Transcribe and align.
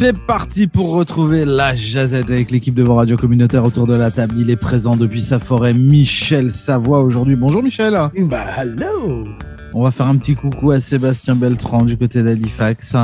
C'est 0.00 0.16
parti 0.16 0.68
pour 0.68 0.92
retrouver 0.92 1.44
la 1.44 1.74
jazette 1.74 2.30
avec 2.30 2.52
l'équipe 2.52 2.72
de 2.76 2.84
vos 2.84 2.94
radios 2.94 3.16
communautaires 3.16 3.64
autour 3.64 3.88
de 3.88 3.94
la 3.94 4.12
table. 4.12 4.36
Il 4.38 4.48
est 4.48 4.54
présent 4.54 4.94
depuis 4.94 5.20
sa 5.20 5.40
forêt, 5.40 5.74
Michel 5.74 6.52
Savoie 6.52 7.00
aujourd'hui. 7.00 7.34
Bonjour 7.34 7.64
Michel. 7.64 7.98
Bah, 8.16 8.44
hello. 8.56 9.26
On 9.74 9.82
va 9.82 9.90
faire 9.90 10.06
un 10.06 10.14
petit 10.14 10.36
coucou 10.36 10.70
à 10.70 10.78
Sébastien 10.78 11.34
Beltran 11.34 11.82
du 11.82 11.96
côté 11.96 12.22
d'Halifax. 12.22 12.94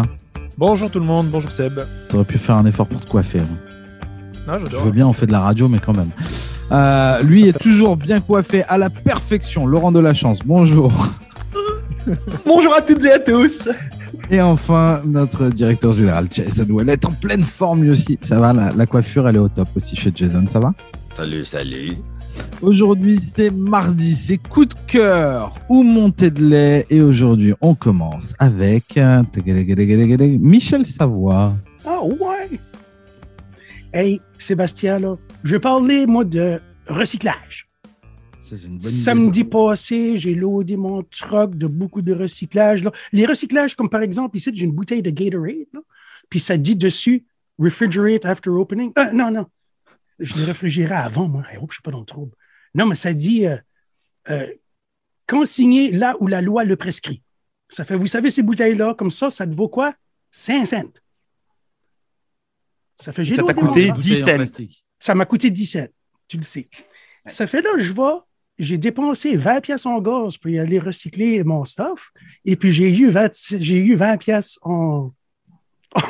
Bonjour 0.57 0.89
tout 0.89 1.01
le 1.01 1.05
monde, 1.05 1.27
bonjour 1.33 1.51
Seb. 1.51 1.81
T'aurais 2.11 2.25
pu 2.25 2.39
faire 2.39 2.55
un 2.55 2.67
effort 2.67 2.87
pour 2.87 3.01
te 3.01 3.11
coiffer. 3.11 3.41
hein. 3.41 3.43
Non, 4.47 4.59
Je 4.61 4.77
veux 4.77 4.93
bien, 4.93 5.09
on 5.09 5.13
fait 5.13 5.27
de 5.27 5.33
la 5.33 5.41
radio, 5.41 5.67
mais 5.67 5.81
quand 5.81 5.97
même. 5.97 6.11
Euh, 6.71 7.21
lui 7.25 7.49
est 7.49 7.59
toujours 7.59 7.97
bien 7.97 8.21
coiffé 8.21 8.63
à 8.69 8.79
la 8.79 8.89
perfection. 8.89 9.67
Laurent 9.67 9.91
de 9.91 9.99
la 9.99 10.15
Chance, 10.15 10.43
bonjour. 10.47 10.93
Bonjour 12.47 12.73
à 12.73 12.83
toutes 12.83 13.03
et 13.05 13.13
à 13.13 13.19
tous. 13.19 13.69
Et 14.31 14.41
enfin, 14.41 15.03
notre 15.05 15.49
directeur 15.49 15.93
général, 15.93 16.29
Jason 16.31 16.67
Well, 16.69 16.89
est 16.91 17.05
en 17.05 17.13
pleine 17.13 17.43
forme 17.43 17.83
lui 17.83 17.91
aussi. 17.91 18.19
Ça 18.23 18.39
va, 18.39 18.53
la, 18.53 18.73
la 18.73 18.87
coiffure, 18.87 19.29
elle 19.29 19.37
est 19.37 19.41
au 19.41 19.49
top 19.49 19.69
aussi 19.77 19.97
chez 19.97 20.13
Jason, 20.15 20.47
ça 20.49 20.61
va? 20.61 20.73
Salut, 21.17 21.45
salut. 21.45 21.93
Aujourd'hui, 22.63 23.19
c'est 23.19 23.51
mardi, 23.51 24.17
c'est 24.17 24.39
coup 24.39 24.65
de 24.65 24.75
cœur 24.87 25.55
ou 25.69 25.83
montée 25.83 26.31
de 26.31 26.45
lait. 26.45 26.87
Et 26.91 27.01
aujourd'hui, 27.01 27.55
on 27.61 27.75
commence 27.75 28.35
avec 28.39 28.97
euh, 28.97 29.23
Michel 30.41 30.87
Savoie. 30.87 31.53
Ah 31.87 32.03
ouais. 32.03 32.59
Hey, 33.93 34.21
Sébastien, 34.39 34.99
là, 34.99 35.17
je 35.45 35.55
vais 35.55 35.61
parler, 35.61 36.07
moi, 36.07 36.25
de 36.25 36.61
recyclage. 36.89 37.69
Ça, 38.45 38.57
c'est 38.59 38.67
une 38.67 38.79
bonne 38.79 38.83
Samedi 38.91 39.41
idée, 39.41 39.49
passé, 39.51 40.17
j'ai 40.19 40.35
loadé 40.35 40.77
mon 40.77 41.03
truck 41.03 41.57
de 41.57 41.67
beaucoup 41.67 42.03
de 42.03 42.13
recyclage. 42.13 42.85
là. 42.85 42.93
Les 43.13 43.25
recyclages, 43.27 43.75
comme 43.75 43.89
par 43.89 44.03
exemple, 44.03 44.37
ici, 44.37 44.51
j'ai 44.55 44.65
une 44.65 44.73
bouteille 44.73 45.03
de 45.03 45.11
Gatorade, 45.11 45.67
là, 45.73 45.81
puis 46.29 46.41
ça 46.41 46.57
dit 46.57 46.77
dessus 46.77 47.25
Refrigerate 47.59 48.25
after 48.27 48.51
opening. 48.51 48.93
Euh, 48.99 49.13
non, 49.13 49.31
non. 49.31 49.47
Je 50.19 50.35
l'ai 50.35 50.45
réfrigéré 50.45 50.95
avant, 50.95 51.29
moi. 51.29 51.45
Je 51.53 51.59
ne 51.59 51.67
suis 51.71 51.83
pas 51.83 51.91
dans 51.93 52.01
le 52.01 52.05
trouble. 52.05 52.33
Non, 52.75 52.85
mais 52.87 52.97
ça 52.97 53.15
dit 53.15 53.47
euh, 53.47 53.57
euh, 54.29 54.53
consigné 55.29 55.93
là 55.93 56.17
où 56.21 56.27
la 56.27 56.43
loi 56.43 56.65
le 56.65 56.77
prescrit. 56.77 57.23
Ça 57.69 57.85
fait, 57.85 57.97
vous 57.97 58.09
savez, 58.09 58.31
ces 58.31 58.43
bouteilles-là, 58.43 58.95
comme 58.95 59.11
ça, 59.13 59.31
ça 59.31 59.47
te 59.47 59.55
vaut 59.55 59.69
quoi? 59.69 59.95
5 60.33 60.67
cents. 60.67 60.93
Ça 62.97 63.13
fait, 63.13 63.25
j'ai 63.25 63.35
Ça 63.35 63.43
t'a 63.43 63.55
coûté 63.55 63.89
truck. 63.89 64.01
10 64.01 64.09
Bouteille 64.11 64.23
en 64.23 64.27
cents. 64.27 64.35
plastique. 64.35 64.85
Ça 64.99 65.15
m'a 65.15 65.27
coûté 65.27 65.51
17, 65.51 65.93
tu 66.29 66.37
le 66.37 66.43
sais. 66.43 66.69
Ça 67.27 67.47
fait 67.47 67.63
là, 67.63 67.71
je 67.79 67.93
vais, 67.93 68.21
j'ai 68.59 68.79
dépensé 68.79 69.37
20 69.37 69.61
pièces 69.61 69.87
en 69.87 70.01
gaz 70.01 70.37
pour 70.37 70.51
y 70.51 70.59
aller 70.59 70.79
recycler 70.79 71.43
mon 71.45 71.65
stuff. 71.65 72.11
Et 72.45 72.57
puis, 72.57 72.71
j'ai 72.73 72.91
eu 72.95 73.11
20, 73.11 73.31
j'ai 73.61 73.77
eu 73.79 73.95
20 73.97 74.17
pièces 74.19 74.59
en, 74.63 75.13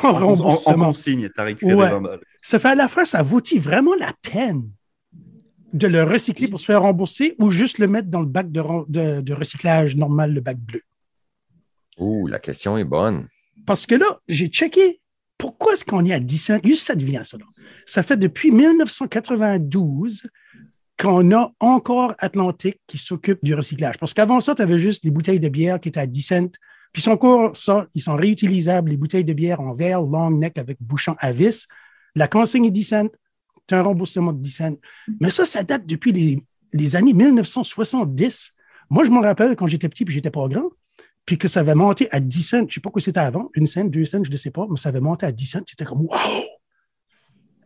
en 0.03 0.09
En, 0.09 0.39
en- 0.41 0.73
consigne, 0.75 1.29
t'as 1.35 1.43
récupéré 1.43 1.75
Ouais. 1.75 1.89
20 1.89 2.01
balles. 2.01 2.19
Ça 2.37 2.59
fait 2.59 2.69
à 2.69 2.75
la 2.75 2.87
fin, 2.87 3.05
ça 3.05 3.21
vaut-il 3.23 3.59
vraiment 3.59 3.95
la 3.95 4.13
peine 4.21 4.69
de 5.73 5.87
le 5.87 6.03
recycler 6.03 6.47
pour 6.47 6.59
se 6.59 6.65
faire 6.65 6.81
rembourser 6.83 7.35
ou 7.39 7.51
juste 7.51 7.79
le 7.79 7.87
mettre 7.87 8.07
dans 8.09 8.21
le 8.21 8.27
bac 8.27 8.51
de, 8.51 8.59
ren- 8.61 8.85
de- 8.87 9.21
de 9.21 9.33
recyclage 9.33 9.95
normal, 9.95 10.33
le 10.33 10.41
bac 10.41 10.57
bleu? 10.57 10.81
Ouh, 11.97 12.27
la 12.27 12.39
question 12.39 12.77
est 12.77 12.83
bonne. 12.83 13.27
Parce 13.65 13.85
que 13.85 13.95
là, 13.95 14.19
j'ai 14.27 14.47
checké 14.47 15.01
pourquoi 15.37 15.73
est-ce 15.73 15.83
qu'on 15.83 16.05
est 16.05 16.13
à 16.13 16.19
10 16.19 16.37
cents. 16.37 16.59
Juste 16.63 16.85
ça 16.85 16.95
devient 16.95 17.21
ça. 17.23 17.37
là. 17.37 17.45
Ça 17.85 18.03
fait 18.03 18.15
depuis 18.17 18.51
1992 18.51 20.27
qu'on 20.97 21.31
a 21.31 21.51
encore 21.59 22.15
Atlantique 22.19 22.79
qui 22.87 22.97
s'occupe 22.97 23.39
du 23.43 23.53
recyclage. 23.53 23.97
Parce 23.97 24.13
qu'avant 24.13 24.39
ça, 24.39 24.55
tu 24.55 24.61
avais 24.61 24.79
juste 24.79 25.03
les 25.03 25.11
bouteilles 25.11 25.39
de 25.39 25.49
bière 25.49 25.79
qui 25.79 25.89
étaient 25.89 25.99
à 25.99 26.07
10 26.07 26.21
cents. 26.21 26.51
Puis 26.93 27.01
ils 27.01 27.03
sont 27.03 27.11
encore 27.11 27.57
ça, 27.57 27.87
ils 27.93 28.01
sont 28.01 28.15
réutilisables, 28.15 28.91
les 28.91 28.97
bouteilles 28.97 29.25
de 29.25 29.33
bière 29.33 29.59
en 29.59 29.73
verre, 29.73 30.01
long 30.01 30.31
neck 30.31 30.57
avec 30.57 30.77
bouchon 30.79 31.15
à 31.19 31.31
vis. 31.31 31.67
La 32.15 32.27
consigne 32.27 32.65
est 32.65 32.71
10 32.71 32.83
cents. 32.83 33.09
Tu 33.67 33.75
as 33.75 33.79
un 33.79 33.81
remboursement 33.81 34.31
de 34.31 34.41
10 34.41 34.51
cents. 34.51 34.77
Mais 35.19 35.29
ça, 35.29 35.45
ça 35.45 35.63
date 35.63 35.85
depuis 35.85 36.11
les, 36.73 36.95
années 36.95 37.13
1970. 37.13 38.53
Moi, 38.89 39.03
je 39.03 39.09
me 39.09 39.19
rappelle 39.19 39.55
quand 39.55 39.67
j'étais 39.67 39.89
petit 39.89 40.05
puis 40.05 40.13
j'étais 40.13 40.31
pas 40.31 40.47
grand 40.47 40.69
puis 41.25 41.39
que 41.39 41.47
ça 41.47 41.61
avait 41.61 41.75
monté 41.75 42.07
à 42.11 42.19
10 42.19 42.43
cents. 42.43 42.57
Je 42.59 42.63
ne 42.63 42.69
sais 42.69 42.81
pas 42.81 42.91
quoi 42.91 43.01
c'était 43.01 43.19
avant, 43.19 43.49
une 43.55 43.65
cent, 43.65 43.83
deux 43.83 44.05
cents, 44.05 44.23
je 44.23 44.31
ne 44.31 44.37
sais 44.37 44.51
pas, 44.51 44.67
mais 44.69 44.77
ça 44.77 44.89
avait 44.89 45.01
monté 45.01 45.25
à 45.25 45.31
10 45.31 45.45
cents. 45.45 45.61
C'était 45.67 45.83
comme, 45.83 46.01
wow! 46.01 46.17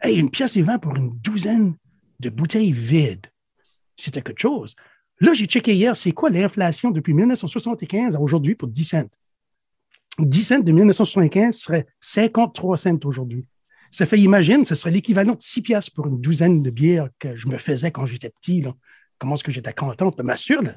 Hey, 0.02 0.18
une 0.18 0.32
pièce 0.32 0.56
et 0.56 0.62
20 0.62 0.80
pour 0.80 0.96
une 0.96 1.10
douzaine 1.20 1.76
de 2.20 2.30
bouteilles 2.30 2.72
vides. 2.72 3.28
C'était 3.96 4.22
quelque 4.22 4.42
chose. 4.42 4.76
Là, 5.22 5.34
j'ai 5.34 5.46
checké 5.46 5.76
hier, 5.76 5.96
c'est 5.96 6.12
quoi 6.12 6.30
l'inflation 6.30 6.92
depuis 6.92 7.14
1975 7.14 8.16
à 8.16 8.22
aujourd'hui 8.22 8.56
pour 8.56 8.70
10 8.70 8.84
cents? 8.86 9.10
10 10.20 10.44
cents 10.44 10.60
de 10.60 10.72
1975 10.72 11.58
serait 11.58 11.88
53 12.00 12.78
cents 12.78 13.00
aujourd'hui. 13.04 13.46
Ça 13.92 14.06
fait, 14.06 14.20
imagine, 14.20 14.66
ce 14.66 14.76
serait 14.76 14.92
l'équivalent 14.92 15.34
de 15.34 15.42
6 15.42 15.62
piastres 15.62 15.94
pour 15.94 16.08
une 16.08 16.22
douzaine 16.22 16.62
de 16.62 16.70
bières 16.70 17.10
que 17.18 17.36
je 17.36 17.48
me 17.48 17.58
faisais 17.58 17.92
quand 17.92 18.06
j'étais 18.06 18.30
petit. 18.30 18.64
Comment 19.18 19.36
est-ce 19.36 19.44
que 19.44 19.52
j'étais 19.52 19.74
contente? 19.74 20.16
Mais 20.18 20.24
m'assure, 20.24 20.62
là, 20.62 20.76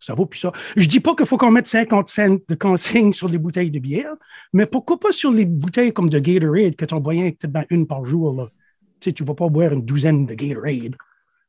ça 0.00 0.14
vaut 0.14 0.26
plus 0.26 0.40
ça. 0.40 0.52
Je 0.76 0.88
dis 0.88 1.00
pas 1.00 1.14
qu'il 1.14 1.26
faut 1.26 1.36
qu'on 1.36 1.50
mette 1.50 1.66
50 1.66 2.08
cents 2.08 2.38
de 2.48 2.54
consigne 2.54 3.12
sur 3.12 3.28
les 3.28 3.38
bouteilles 3.38 3.70
de 3.70 3.78
bière, 3.78 4.14
mais 4.52 4.66
pourquoi 4.66 4.98
pas 4.98 5.12
sur 5.12 5.30
les 5.30 5.44
bouteilles 5.44 5.92
comme 5.92 6.08
de 6.08 6.18
Gatorade 6.18 6.74
que 6.74 6.86
tu 6.86 6.94
en 6.94 7.00
bien 7.00 7.30
une 7.68 7.86
par 7.86 8.04
jour. 8.04 8.34
Là? 8.34 8.50
Tu 9.00 9.10
sais, 9.10 9.12
tu 9.12 9.24
vas 9.24 9.34
pas 9.34 9.48
boire 9.48 9.72
une 9.72 9.84
douzaine 9.84 10.26
de 10.26 10.34
Gatorade. 10.34 10.96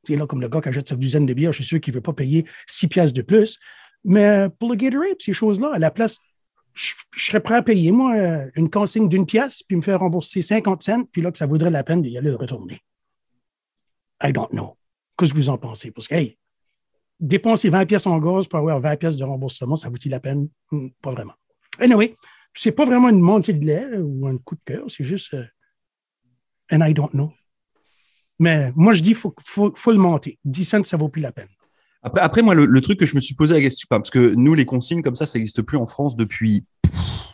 Tu 0.04 0.14
sais, 0.14 0.16
là, 0.16 0.26
comme 0.26 0.42
le 0.42 0.50
gars 0.50 0.62
qui 0.62 0.70
achète 0.70 0.88
sa 0.88 0.96
douzaine 0.96 1.26
de 1.26 1.34
bière, 1.34 1.52
je 1.52 1.58
suis 1.58 1.66
sûr 1.66 1.82
qu'il 1.82 1.94
ne 1.94 1.98
veut 1.98 2.02
pas 2.02 2.14
payer 2.14 2.46
6 2.68 2.88
piastres 2.88 3.16
de 3.16 3.22
plus. 3.22 3.60
Mais 4.04 4.48
pour 4.60 4.70
le 4.70 4.76
Gatorade, 4.76 5.18
ces 5.20 5.34
choses-là, 5.34 5.72
à 5.74 5.80
la 5.80 5.92
place, 5.92 6.18
je, 6.74 6.94
serais 7.18 7.42
prêt 7.42 7.56
à 7.56 7.62
payer, 7.62 7.92
moi, 7.92 8.16
euh, 8.16 8.50
une 8.56 8.70
consigne 8.70 9.10
d'une 9.10 9.26
pièce, 9.26 9.62
puis 9.64 9.76
me 9.76 9.82
faire 9.82 10.00
rembourser 10.00 10.42
50 10.42 10.82
cents, 10.82 11.04
puis 11.12 11.22
là, 11.22 11.32
que 11.32 11.38
ça 11.38 11.46
vaudrait 11.46 11.70
la 11.70 11.84
peine 11.84 12.02
d'y 12.02 12.18
aller 12.18 12.30
le 12.30 12.36
retourner. 12.36 12.82
I 14.24 14.32
don't 14.32 14.50
know. 14.52 14.78
Qu'est-ce 15.18 15.34
que 15.34 15.38
vous 15.38 15.50
en 15.50 15.58
pensez? 15.58 15.92
Parce 15.92 16.08
que, 16.08 16.16
hey, 16.16 16.38
dépenser 17.20 17.70
20 17.70 17.86
pièces 17.86 18.08
en 18.08 18.18
gaz 18.20 18.48
pour 18.48 18.60
avoir 18.60 18.80
20 18.80 18.98
pièces 18.98 19.18
de 19.18 19.24
remboursement, 19.24 19.76
ça 19.76 19.90
vaut-il 19.90 20.12
la 20.12 20.20
peine? 20.20 20.50
Hmm, 20.72 20.88
pas 21.02 21.12
vraiment. 21.12 21.34
Anyway, 21.80 22.16
c'est 22.54 22.72
pas 22.72 22.86
vraiment 22.86 23.10
une 23.10 23.22
montée 23.22 23.54
de 23.54 23.66
lait 23.66 23.98
ou 23.98 24.28
un 24.28 24.38
coup 24.38 24.56
de 24.56 24.62
cœur, 24.66 24.86
c'est 24.88 25.04
juste 25.04 25.34
euh, 25.34 25.46
and 26.72 26.86
I 26.86 26.94
don't 26.94 27.12
know. 27.12 27.32
Mais 28.42 28.74
moi, 28.76 28.92
je 28.94 29.04
dis 29.04 29.14
qu'il 29.14 29.32
faut, 29.46 29.92
le 29.92 29.98
monter. 30.00 30.40
10 30.46 30.66
cents, 30.66 30.84
ça 30.84 30.98
vaut 30.98 31.10
plus 31.10 31.22
la 31.22 31.32
peine. 31.32 31.48
Après, 32.02 32.42
moi, 32.42 32.56
le, 32.56 32.82
truc 32.82 33.00
que 33.00 33.06
je 33.06 33.14
me 33.14 33.22
suis 33.22 33.36
posé 33.36 33.54
la 33.54 33.62
question, 33.62 33.86
parce 33.88 34.10
que 34.10 34.34
nous, 34.34 34.56
les 34.56 34.66
consignes 34.66 35.04
comme 35.04 35.14
ça, 35.14 35.28
ça 35.28 35.38
n'existe 35.38 35.62
plus 35.62 35.78
en 35.78 35.86
France 35.86 36.16
depuis. 36.16 36.66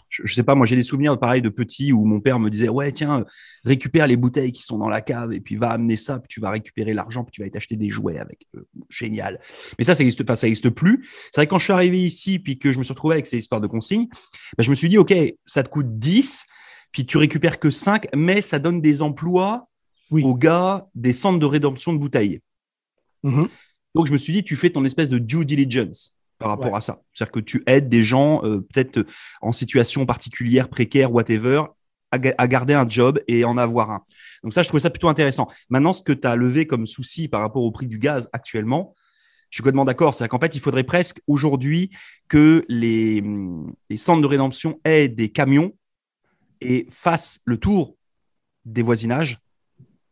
Je, 0.09 0.33
sais 0.33 0.43
pas, 0.43 0.53
moi, 0.53 0.65
j'ai 0.65 0.75
des 0.75 0.83
souvenirs 0.83 1.17
pareil 1.17 1.41
de 1.41 1.47
petit 1.47 1.93
où 1.93 2.03
mon 2.03 2.19
père 2.19 2.39
me 2.39 2.49
disait 2.49 2.67
Ouais, 2.67 2.91
tiens, 2.91 3.23
récupère 3.63 4.05
les 4.05 4.17
bouteilles 4.17 4.51
qui 4.51 4.63
sont 4.63 4.77
dans 4.77 4.89
la 4.89 4.99
cave 4.99 5.31
et 5.31 5.39
puis 5.39 5.55
va 5.55 5.69
amener 5.69 5.95
ça, 5.95 6.19
puis 6.19 6.27
tu 6.27 6.41
vas 6.41 6.49
récupérer 6.49 6.93
l'argent, 6.93 7.23
puis 7.23 7.31
tu 7.31 7.41
vas 7.41 7.49
t'acheter 7.49 7.77
des 7.77 7.89
jouets 7.89 8.19
avec. 8.19 8.45
Euh, 8.57 8.67
génial. 8.89 9.39
Mais 9.79 9.85
ça, 9.85 9.95
ça 9.95 10.03
n'existe 10.03 10.23
pas, 10.23 10.35
ça 10.35 10.47
n'existe 10.47 10.71
plus. 10.71 11.07
C'est 11.27 11.37
vrai 11.37 11.45
que 11.45 11.51
quand 11.51 11.59
je 11.59 11.63
suis 11.63 11.73
arrivé 11.73 12.03
ici, 12.03 12.37
puis 12.39 12.59
que 12.59 12.73
je 12.73 12.79
me 12.79 12.83
suis 12.83 12.91
retrouvé 12.91 13.13
avec 13.13 13.27
ces 13.27 13.37
histoires 13.37 13.61
de 13.61 13.67
consignes, 13.67 14.07
ben, 14.57 14.63
je 14.63 14.69
me 14.69 14.75
suis 14.75 14.89
dit 14.89 14.97
Ok, 14.97 15.13
ça 15.45 15.63
te 15.63 15.69
coûte 15.69 15.99
10, 15.99 16.45
puis 16.91 17.05
tu 17.05 17.17
récupères 17.17 17.59
que 17.59 17.69
5, 17.69 18.07
mais 18.13 18.41
ça 18.41 18.59
donne 18.59 18.81
des 18.81 19.01
emplois 19.01 19.69
Oui. 20.11 20.23
aux 20.23 20.35
gars 20.35 20.87
des 20.95 21.13
centres 21.13 21.39
de 21.39 21.45
rédemption 21.45 21.93
de 21.93 21.97
bouteilles. 21.97 22.39
Mhm. 23.23 23.47
Donc, 23.95 24.07
je 24.07 24.13
me 24.13 24.17
suis 24.17 24.33
dit, 24.33 24.43
tu 24.43 24.55
fais 24.55 24.69
ton 24.69 24.85
espèce 24.85 25.09
de 25.09 25.17
due 25.17 25.43
diligence 25.45 26.13
par 26.37 26.49
rapport 26.49 26.71
Ouais. 26.71 26.77
à 26.77 26.81
ça. 26.81 27.01
C'est-à-dire 27.13 27.31
que 27.31 27.39
tu 27.39 27.63
aides 27.65 27.89
des 27.89 28.03
gens, 28.03 28.43
euh, 28.43 28.61
peut-être 28.61 29.05
en 29.41 29.51
situation 29.51 30.05
particulière, 30.05 30.69
précaire, 30.69 31.11
whatever, 31.11 31.63
à, 32.11 32.19
ga- 32.19 32.35
à 32.37 32.47
garder 32.47 32.73
un 32.73 32.87
job 32.87 33.19
et 33.27 33.43
en 33.43 33.57
avoir 33.57 33.89
un. 33.91 34.01
Donc, 34.43 34.53
ça, 34.53 34.61
je 34.63 34.67
trouvais 34.67 34.81
ça 34.81 34.89
plutôt 34.91 35.09
intéressant. 35.09 35.47
Maintenant, 35.69 35.93
ce 35.93 36.03
que 36.03 36.13
tu 36.13 36.27
as 36.27 36.35
levé 36.35 36.67
comme 36.67 36.85
souci 36.85 37.27
par 37.27 37.41
rapport 37.41 37.63
au 37.63 37.71
prix 37.71 37.87
du 37.87 37.97
gaz 37.97 38.29
actuellement, 38.33 38.95
je 39.49 39.55
suis 39.55 39.61
complètement 39.63 39.85
d'accord. 39.85 40.13
C'est-à-dire 40.13 40.29
qu'en 40.29 40.39
fait, 40.39 40.55
il 40.55 40.59
faudrait 40.61 40.83
presque 40.83 41.19
aujourd'hui 41.25 41.89
que 42.27 42.65
les, 42.69 43.23
les 43.89 43.97
centres 43.97 44.21
de 44.21 44.27
rédemption 44.27 44.79
aient 44.83 45.07
des 45.07 45.29
camions 45.29 45.73
et 46.61 46.85
fassent 46.89 47.39
le 47.45 47.57
tour 47.57 47.95
des 48.65 48.81
voisinages. 48.83 49.39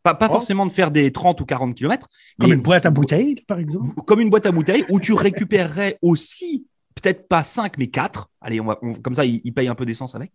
Pas, 0.05 0.13
pas 0.13 0.27
Oh. 0.29 0.33
forcément 0.33 0.67
de 0.67 0.71
faire 0.71 0.91
des 0.91 1.11
30 1.11 1.41
ou 1.41 1.45
40 1.45 1.73
kilomètres. 1.75 2.07
Comme 2.39 2.53
une 2.53 2.61
boîte 2.61 2.85
à 2.85 2.91
bouteilles, 2.91 3.43
par 3.47 3.57
exemple. 3.57 3.93
comme 4.05 4.21
une 4.21 4.29
boîte 4.29 4.45
à 4.45 4.51
bouteilles 4.51 4.85
où 4.89 4.99
tu 4.99 5.13
récupérerais 5.13 5.97
aussi 6.03 6.67
peut-être 6.93 7.27
pas 7.27 7.43
5 7.43 7.77
mais 7.79 7.87
4. 7.87 8.29
Allez, 8.39 8.61
on 8.61 8.65
va, 8.65 8.77
on- 8.83 8.93
comme 8.93 9.15
ça, 9.15 9.25
ils, 9.25 9.41
ils 9.43 9.51
payent 9.51 9.67
un 9.67 9.73
peu 9.75 9.83
d'essence 9.85 10.13
avec. 10.13 10.31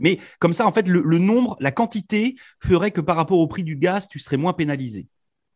Mais 0.00 0.18
comme 0.38 0.52
ça, 0.52 0.66
en 0.66 0.70
fait, 0.70 0.86
le, 0.86 1.00
le 1.02 1.18
nombre, 1.18 1.56
la 1.60 1.72
quantité 1.72 2.36
ferait 2.60 2.90
que 2.90 3.00
par 3.00 3.16
rapport 3.16 3.38
au 3.38 3.48
prix 3.48 3.64
du 3.64 3.74
gaz, 3.76 4.06
tu 4.06 4.18
serais 4.18 4.36
moins 4.36 4.52
pénalisé. 4.52 5.08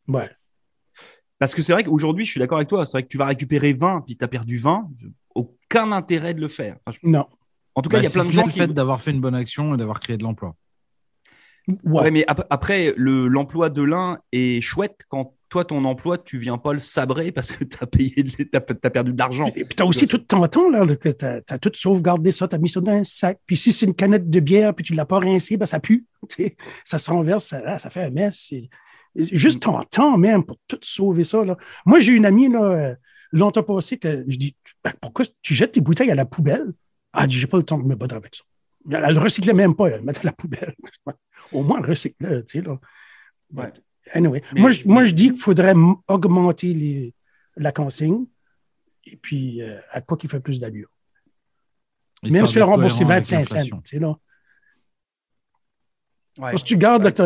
Ouais. 0.08 0.28
Parce 1.38 1.54
que 1.54 1.60
c'est 1.62 1.72
vrai 1.74 1.84
qu'aujourd'hui, 1.84 2.24
je 2.24 2.30
suis 2.30 2.40
d'accord 2.40 2.56
avec 2.58 2.68
toi, 2.68 2.84
c'est 2.86 2.92
vrai 2.92 3.02
que 3.02 3.08
tu 3.08 3.18
vas 3.18 3.26
récupérer 3.26 3.72
20 3.74 4.00
puis 4.06 4.16
tu 4.16 4.24
as 4.24 4.28
perdu 4.28 4.56
20, 4.56 4.88
aucun 5.34 5.92
intérêt 5.92 6.32
de 6.34 6.40
le 6.40 6.48
faire. 6.48 6.76
Enfin, 6.86 6.98
je- 7.02 7.08
Non. 7.08 7.26
en 7.74 7.82
tout 7.82 7.90
cas, 7.90 7.98
il 7.98 8.04
y 8.04 8.06
a 8.06 8.08
Bah, 8.08 8.12
plein 8.14 8.24
de 8.26 8.32
gens 8.32 8.46
le 8.46 8.52
qui. 8.52 8.58
fait 8.58 8.68
d'avoir 8.68 9.00
fait 9.02 9.10
une 9.10 9.20
bonne 9.20 9.34
action 9.34 9.74
et 9.74 9.76
d'avoir 9.76 10.00
créé 10.00 10.16
de 10.16 10.22
l'emploi. 10.22 10.56
Ouais. 11.84 12.02
Ouais, 12.02 12.10
mais 12.10 12.24
ap- 12.26 12.46
après, 12.50 12.94
le- 12.96 13.28
l'emploi 13.28 13.68
de 13.70 13.82
l'un 13.82 14.18
est 14.32 14.60
chouette 14.60 15.00
quand 15.08 15.34
toi, 15.50 15.64
ton 15.64 15.84
emploi, 15.84 16.16
tu 16.16 16.38
viens 16.38 16.58
pas 16.58 16.72
le 16.72 16.78
sabrer 16.78 17.32
parce 17.32 17.50
que 17.50 17.64
tu 17.64 17.76
as 17.80 17.86
payé, 17.86 18.14
tu 18.24 18.48
as, 18.54 18.60
perdu 18.60 19.12
de 19.12 19.18
l'argent. 19.18 19.48
Et 19.56 19.64
puis, 19.64 19.74
tu 19.74 19.82
as 19.82 19.86
aussi 19.86 20.06
tout 20.06 20.18
ton 20.18 20.46
temps, 20.46 20.70
là, 20.70 20.86
que 20.94 21.08
tu 21.08 21.24
as, 21.24 21.58
tout 21.58 21.72
sauvegardé 21.74 22.30
ça, 22.30 22.46
tu 22.46 22.54
as 22.54 22.58
mis 22.58 22.68
ça 22.68 22.80
dans 22.80 22.92
un 22.92 23.04
sac. 23.04 23.40
Puis 23.46 23.56
si 23.56 23.72
c'est 23.72 23.84
une 23.84 23.94
canette 23.94 24.30
de 24.30 24.40
bière, 24.40 24.72
puis 24.74 24.84
tu 24.84 24.92
ne 24.92 24.96
l'as 24.96 25.04
pas 25.04 25.18
rincé, 25.18 25.56
ben, 25.56 25.66
ça 25.66 25.80
pue. 25.80 26.06
ça 26.84 26.98
se 26.98 27.10
renverse, 27.10 27.46
ça, 27.46 27.90
fait 27.90 28.04
un 28.04 28.10
mess. 28.10 28.54
Juste 29.16 29.62
ton 29.62 29.82
temps 29.82 30.16
même 30.16 30.44
pour 30.44 30.56
tout 30.68 30.78
sauver 30.82 31.24
ça. 31.24 31.44
Là. 31.44 31.56
Moi, 31.84 31.98
j'ai 31.98 32.12
une 32.12 32.26
amie 32.26 32.48
là, 32.48 32.62
euh, 32.62 32.94
longtemps 33.32 33.64
passé 33.64 33.98
que 33.98 34.24
je 34.28 34.36
dis 34.36 34.54
Ben, 34.84 34.92
Pourquoi 35.00 35.24
tu 35.42 35.54
jettes 35.54 35.72
tes 35.72 35.80
bouteilles 35.80 36.12
à 36.12 36.14
la 36.14 36.26
poubelle 36.26 36.72
Elle 37.18 37.26
dit 37.26 37.36
J'ai 37.36 37.48
pas 37.48 37.56
le 37.56 37.64
temps 37.64 37.78
de 37.78 37.84
me 37.84 37.96
battre 37.96 38.14
avec 38.14 38.36
ça. 38.36 38.44
Elle 38.90 39.14
ne 39.14 39.20
recyclait 39.20 39.52
même 39.52 39.74
pas, 39.74 39.88
elle 39.88 39.96
le 39.96 40.02
mettait 40.02 40.20
à 40.20 40.24
la 40.24 40.32
poubelle. 40.32 40.74
Au 41.52 41.62
moins, 41.62 41.82
recycle, 41.82 42.44
tu 42.44 42.60
sais. 42.60 42.60
Là. 42.66 42.78
Ouais. 43.52 43.72
Anyway, 44.12 44.42
Mais- 44.54 44.60
moi, 44.60 44.70
je, 44.70 44.88
moi, 44.88 45.04
je 45.04 45.12
dis 45.12 45.28
qu'il 45.28 45.40
faudrait 45.40 45.74
augmenter 46.08 46.72
les, 46.72 47.14
la 47.56 47.72
consigne 47.72 48.26
et 49.04 49.16
puis 49.16 49.62
euh, 49.62 49.78
à 49.90 50.00
quoi 50.00 50.16
qu'il 50.16 50.30
fait 50.30 50.40
plus 50.40 50.60
d'allure. 50.60 50.88
Même 52.22 52.46
se 52.46 52.52
faire 52.52 52.66
rembourser 52.66 53.04
25 53.04 53.48
cents. 53.48 53.62
Tu 53.62 53.70
sais, 53.84 53.98
là. 53.98 54.16
Ouais. 56.38 56.50
Parce 56.52 56.62
que 56.62 56.68
tu 56.68 56.76
gardes, 56.76 57.12
tu 57.12 57.22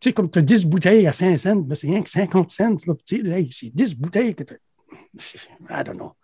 sais, 0.00 0.12
comme 0.12 0.30
tu 0.30 0.38
as 0.38 0.42
10 0.42 0.66
bouteilles 0.66 1.06
à 1.06 1.12
5 1.12 1.38
cents, 1.38 1.66
là, 1.68 1.74
c'est 1.74 1.86
rien 1.86 2.02
que 2.02 2.10
50 2.10 2.50
cents. 2.50 2.76
Là, 2.86 2.94
tu 3.04 3.24
sais, 3.24 3.48
c'est 3.50 3.70
10 3.70 3.96
bouteilles 3.96 4.34
que 4.34 4.44
tu 4.44 4.54
I 5.70 5.84
don't 5.84 5.96
know. 5.96 6.14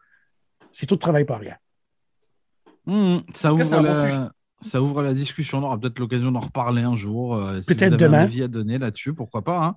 C'est 0.72 0.86
tout 0.86 0.94
le 0.94 1.00
travail 1.00 1.24
par 1.24 1.40
rien. 1.40 1.56
Hmm, 2.86 3.18
ça, 3.32 3.52
ouvre 3.52 3.80
la... 3.82 4.32
ça 4.64 4.82
ouvre 4.82 5.02
la 5.02 5.14
discussion. 5.14 5.58
On 5.58 5.62
aura 5.62 5.78
peut-être 5.78 5.98
l'occasion 5.98 6.32
d'en 6.32 6.40
reparler 6.40 6.82
un 6.82 6.96
jour. 6.96 7.36
euh, 7.36 7.60
si 7.60 7.74
Peut-être 7.74 7.88
vous 7.88 7.94
avez 7.94 8.04
demain. 8.04 8.18
un 8.20 8.22
avis 8.24 8.42
à 8.42 8.48
donner 8.48 8.78
là-dessus, 8.78 9.14
pourquoi 9.14 9.42
pas. 9.42 9.64
hein. 9.64 9.76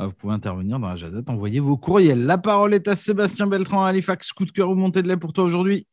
Euh, 0.00 0.06
Vous 0.06 0.12
pouvez 0.14 0.34
intervenir 0.34 0.78
dans 0.78 0.88
la 0.88 0.96
jazette, 0.96 1.28
envoyer 1.30 1.60
vos 1.60 1.76
courriels. 1.76 2.24
La 2.24 2.38
parole 2.38 2.74
est 2.74 2.86
à 2.88 2.96
Sébastien 2.96 3.46
Beltran 3.46 3.84
à 3.84 3.88
Halifax. 3.88 4.32
Coup 4.32 4.44
de 4.44 4.52
cœur 4.52 4.70
ou 4.70 4.74
montée 4.74 5.02
de 5.02 5.08
lait 5.08 5.16
pour 5.16 5.32
toi 5.32 5.44
aujourd'hui? 5.44 5.86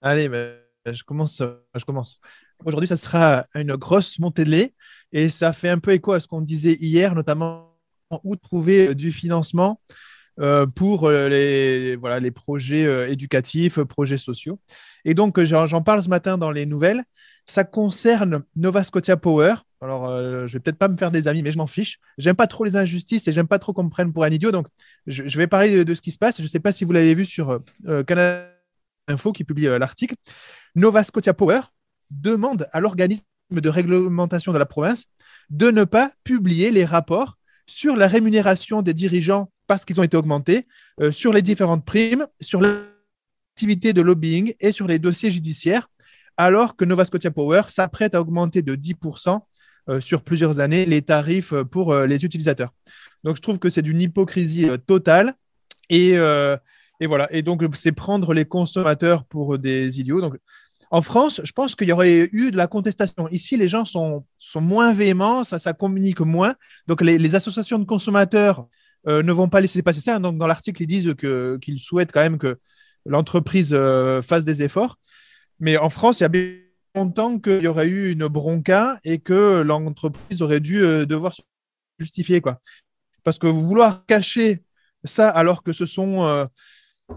Allez, 0.00 0.28
mais 0.28 0.58
je 0.86 1.02
commence. 1.04 1.42
Je 1.74 1.84
commence. 1.84 2.20
Aujourd'hui, 2.64 2.88
ça 2.88 2.96
sera 2.96 3.44
une 3.54 3.76
grosse 3.76 4.18
montée 4.18 4.44
de 4.44 4.50
lait 4.50 4.74
et 5.12 5.28
ça 5.28 5.52
fait 5.52 5.68
un 5.68 5.78
peu 5.78 5.92
écho 5.92 6.12
à 6.12 6.20
ce 6.20 6.26
qu'on 6.26 6.40
disait 6.40 6.74
hier, 6.80 7.14
notamment 7.14 7.68
où 8.24 8.36
trouver 8.36 8.88
euh, 8.88 8.94
du 8.94 9.10
financement 9.12 9.80
euh, 10.40 10.66
pour 10.66 11.06
euh, 11.08 11.28
les, 11.28 11.96
voilà, 11.96 12.20
les 12.20 12.30
projets 12.30 12.84
euh, 12.84 13.08
éducatifs, 13.08 13.80
projets 13.80 14.18
sociaux. 14.18 14.58
Et 15.04 15.14
donc, 15.14 15.42
j'en 15.42 15.82
parle 15.82 16.02
ce 16.02 16.08
matin 16.08 16.38
dans 16.38 16.50
les 16.50 16.66
nouvelles. 16.66 17.02
Ça 17.44 17.64
concerne 17.64 18.42
Nova 18.56 18.84
Scotia 18.84 19.16
Power. 19.16 19.54
Alors, 19.80 20.08
euh, 20.08 20.46
je 20.46 20.52
vais 20.52 20.60
peut-être 20.60 20.78
pas 20.78 20.88
me 20.88 20.96
faire 20.96 21.10
des 21.10 21.26
amis, 21.26 21.42
mais 21.42 21.50
je 21.50 21.58
m'en 21.58 21.66
fiche. 21.66 21.98
J'aime 22.18 22.36
pas 22.36 22.46
trop 22.46 22.64
les 22.64 22.76
injustices 22.76 23.26
et 23.26 23.32
j'aime 23.32 23.48
pas 23.48 23.58
trop 23.58 23.72
qu'on 23.72 23.84
me 23.84 23.90
prenne 23.90 24.12
pour 24.12 24.24
un 24.24 24.30
idiot. 24.30 24.52
Donc, 24.52 24.66
je, 25.06 25.36
vais 25.36 25.48
parler 25.48 25.74
de, 25.74 25.82
de 25.82 25.94
ce 25.94 26.00
qui 26.00 26.12
se 26.12 26.18
passe. 26.18 26.40
Je 26.40 26.46
sais 26.46 26.60
pas 26.60 26.72
si 26.72 26.84
vous 26.84 26.92
l'avez 26.92 27.14
vu 27.14 27.26
sur 27.26 27.60
Canada 28.06 28.48
Info 29.08 29.32
qui 29.32 29.42
publie 29.42 29.64
l'article. 29.64 30.14
Nova 30.76 31.02
Scotia 31.02 31.34
Power 31.34 31.60
demande 32.10 32.68
à 32.72 32.80
l'organisme 32.80 33.24
de 33.50 33.68
réglementation 33.68 34.52
de 34.52 34.58
la 34.58 34.66
province 34.66 35.06
de 35.50 35.70
ne 35.70 35.84
pas 35.84 36.12
publier 36.24 36.70
les 36.70 36.84
rapports 36.84 37.36
sur 37.66 37.96
la 37.96 38.06
rémunération 38.06 38.82
des 38.82 38.94
dirigeants 38.94 39.50
parce 39.72 39.86
qu'ils 39.86 39.98
ont 39.98 40.04
été 40.04 40.18
augmentés, 40.18 40.66
euh, 41.00 41.10
sur 41.10 41.32
les 41.32 41.40
différentes 41.40 41.82
primes, 41.82 42.26
sur 42.42 42.60
l'activité 42.60 43.94
de 43.94 44.02
lobbying 44.02 44.52
et 44.60 44.70
sur 44.70 44.86
les 44.86 44.98
dossiers 44.98 45.30
judiciaires, 45.30 45.88
alors 46.36 46.76
que 46.76 46.84
Nova 46.84 47.06
Scotia 47.06 47.30
Power 47.30 47.62
s'apprête 47.68 48.14
à 48.14 48.20
augmenter 48.20 48.60
de 48.60 48.74
10% 48.76 49.40
euh, 49.88 49.98
sur 49.98 50.20
plusieurs 50.24 50.60
années 50.60 50.84
les 50.84 51.00
tarifs 51.00 51.54
pour 51.70 51.92
euh, 51.92 52.04
les 52.04 52.26
utilisateurs. 52.26 52.68
Donc 53.24 53.36
je 53.36 53.40
trouve 53.40 53.58
que 53.58 53.70
c'est 53.70 53.80
d'une 53.80 54.02
hypocrisie 54.02 54.68
totale 54.86 55.36
et, 55.88 56.10
et 56.10 57.06
voilà. 57.06 57.28
Et 57.30 57.40
donc 57.42 57.62
c'est 57.74 57.92
prendre 57.92 58.34
les 58.34 58.44
consommateurs 58.44 59.24
pour 59.24 59.58
des 59.58 60.00
idiots. 60.00 60.20
Donc 60.20 60.36
en 60.92 61.00
France, 61.00 61.40
je 61.42 61.52
pense 61.52 61.74
qu'il 61.74 61.88
y 61.88 61.92
aurait 61.92 62.28
eu 62.32 62.50
de 62.50 62.56
la 62.58 62.66
contestation. 62.66 63.26
Ici, 63.30 63.56
les 63.56 63.66
gens 63.66 63.86
sont, 63.86 64.26
sont 64.38 64.60
moins 64.60 64.92
véhéments, 64.92 65.42
ça, 65.42 65.58
ça 65.58 65.72
communique 65.72 66.20
moins. 66.20 66.54
Donc, 66.86 67.00
les, 67.00 67.34
associations 67.34 67.78
de 67.78 67.86
consommateurs 67.86 68.66
ne 69.06 69.32
vont 69.32 69.48
pas 69.48 69.60
laisser 69.60 69.82
passer 69.82 70.00
ça. 70.00 70.18
Donc, 70.18 70.38
dans 70.38 70.46
l'article, 70.46 70.82
ils 70.82 70.86
disent 70.86 71.14
qu'ils 71.18 71.78
souhaitent 71.78 72.12
quand 72.12 72.20
même 72.20 72.38
que 72.38 72.58
l'entreprise 73.06 73.70
euh, 73.72 74.22
fasse 74.22 74.44
des 74.44 74.62
efforts. 74.62 74.98
Mais 75.60 75.76
en 75.76 75.90
France, 75.90 76.20
il 76.20 76.22
y 76.22 76.26
a 76.26 76.28
bien 76.28 76.54
longtemps 76.94 77.38
qu'il 77.38 77.62
y 77.62 77.66
aurait 77.66 77.88
eu 77.88 78.12
une 78.12 78.26
bronca 78.26 78.98
et 79.04 79.18
que 79.18 79.62
l'entreprise 79.62 80.42
aurait 80.42 80.60
dû 80.60 80.82
euh, 80.82 81.06
devoir 81.06 81.34
se 81.34 81.42
justifier. 81.98 82.40
Quoi. 82.40 82.60
Parce 83.24 83.38
que 83.38 83.46
vouloir 83.46 84.04
cacher 84.06 84.62
ça 85.04 85.28
alors 85.28 85.62
que 85.62 85.72
ce 85.72 85.86
sont 85.86 86.24
euh, 86.24 86.44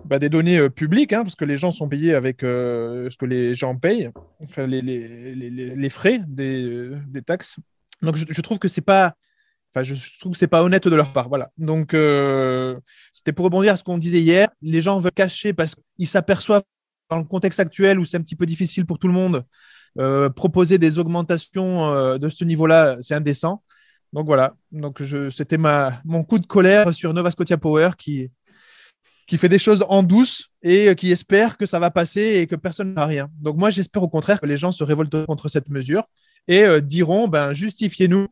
bah, 0.06 0.20
des 0.20 0.30
données 0.30 0.58
euh, 0.58 0.70
publiques, 0.70 1.14
hein, 1.14 1.24
parce 1.24 1.36
que 1.36 1.46
les 1.46 1.58
gens 1.58 1.72
sont 1.72 1.88
payés 1.88 2.14
avec 2.14 2.44
euh, 2.44 3.10
ce 3.10 3.18
que 3.18 3.26
les 3.26 3.54
gens 3.54 3.76
payent, 3.76 4.10
les, 4.58 5.90
frais 5.90 6.20
des, 6.28 6.66
euh, 6.66 7.22
taxes. 7.26 7.58
Donc, 8.02 8.16
je, 8.16 8.26
je 8.28 8.42
trouve 8.42 8.60
que 8.60 8.68
c'est 8.68 8.82
pas. 8.82 9.16
Je 9.84 10.20
trouve 10.20 10.32
que 10.34 10.38
c'est 10.38 10.48
pas 10.48 10.64
honnête 10.64 10.88
de 10.88 10.96
leur 10.96 11.12
part. 11.12 11.28
Voilà. 11.28 11.52
Donc, 11.58 11.94
euh, 11.94 12.80
c'était 13.12 13.34
pour 13.34 13.46
rebondir 13.46 13.74
à 13.74 13.78
ce 13.78 13.84
qu'on 13.84 13.98
disait 13.98 14.20
hier. 14.20 14.50
Les 14.62 14.82
gens 14.82 15.00
veulent 15.00 15.12
cacher 15.12 15.54
parce 15.54 15.76
qu'ils 15.76 16.08
s'aperçoivent 16.08 16.64
dans 17.10 17.18
le 17.18 17.24
contexte 17.24 17.60
actuel 17.60 18.00
où 18.00 18.06
c'est 18.06 18.18
un 18.18 18.22
petit 18.22 18.36
peu 18.36 18.46
difficile 18.46 18.86
pour 18.86 19.00
tout 19.00 19.08
le 19.08 19.14
monde, 19.14 19.44
euh, 20.00 20.30
proposer 20.30 20.78
des 20.78 20.98
augmentations 20.98 21.90
euh, 21.90 22.18
de 22.18 22.30
ce 22.30 22.44
niveau-là, 22.46 22.98
c'est 23.02 23.16
indécent. 23.16 23.64
Donc 24.14 24.26
voilà. 24.26 24.56
Donc 24.72 25.02
c'était 25.32 25.58
ma 25.58 26.02
mon 26.06 26.24
coup 26.24 26.40
de 26.40 26.46
colère 26.46 26.94
sur 26.94 27.14
Nova 27.14 27.32
Scotia 27.32 27.58
Power 27.58 27.92
qui 27.98 28.32
qui 29.28 29.38
fait 29.38 29.50
des 29.50 29.60
choses 29.60 29.84
en 29.90 30.04
douce 30.04 30.52
et 30.62 30.96
qui 30.96 31.12
espère 31.12 31.58
que 31.58 31.66
ça 31.66 31.80
va 31.80 31.92
passer 31.92 32.22
et 32.22 32.48
que 32.48 32.56
personne 32.56 32.94
n'a 32.94 33.06
rien. 33.06 33.28
Donc 33.40 33.58
moi, 33.58 33.72
j'espère 33.72 34.04
au 34.04 34.08
contraire 34.08 34.40
que 34.40 34.46
les 34.46 34.56
gens 34.56 34.72
se 34.72 34.84
révoltent 34.84 35.26
contre 35.26 35.50
cette 35.50 35.68
mesure 35.68 36.04
et 36.48 36.64
diront, 36.82 37.28
ben, 37.28 37.52
justifiez-nous 37.52 38.28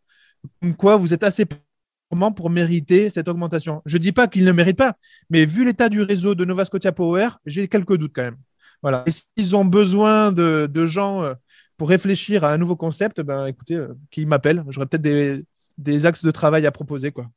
comme 0.61 0.75
quoi 0.75 0.95
vous 0.95 1.13
êtes 1.13 1.23
assez 1.23 1.45
performants 1.45 2.31
pour 2.31 2.49
mériter 2.49 3.09
cette 3.09 3.27
augmentation. 3.27 3.81
Je 3.85 3.97
dis 3.97 4.11
pas 4.11 4.27
qu'ils 4.27 4.45
ne 4.45 4.51
méritent 4.51 4.77
pas, 4.77 4.95
mais 5.29 5.45
vu 5.45 5.65
l'état 5.65 5.89
du 5.89 6.01
réseau 6.01 6.35
de 6.35 6.45
Nova 6.45 6.65
Scotia 6.65 6.91
Power, 6.91 7.29
j'ai 7.45 7.67
quelques 7.67 7.97
doutes 7.97 8.13
quand 8.13 8.23
même. 8.23 8.37
Voilà. 8.81 9.03
Et 9.07 9.11
s'ils 9.11 9.55
ont 9.55 9.65
besoin 9.65 10.31
de, 10.31 10.85
gens 10.85 11.23
euh, 11.23 11.33
pour 11.77 11.89
réfléchir 11.89 12.43
à 12.43 12.51
un 12.51 12.57
nouveau 12.57 12.75
concept, 12.75 13.21
ben, 13.21 13.47
écoutez, 13.47 13.75
euh, 13.75 13.93
qu'ils 14.11 14.27
m'appellent. 14.27 14.63
J'aurais 14.69 14.85
peut-être 14.85 15.01
des, 15.01 15.45
des 15.77 16.05
axes 16.05 16.23
de 16.23 16.31
travail 16.31 16.65
à 16.65 16.71
proposer. 16.71 17.11
Quoi. 17.11 17.29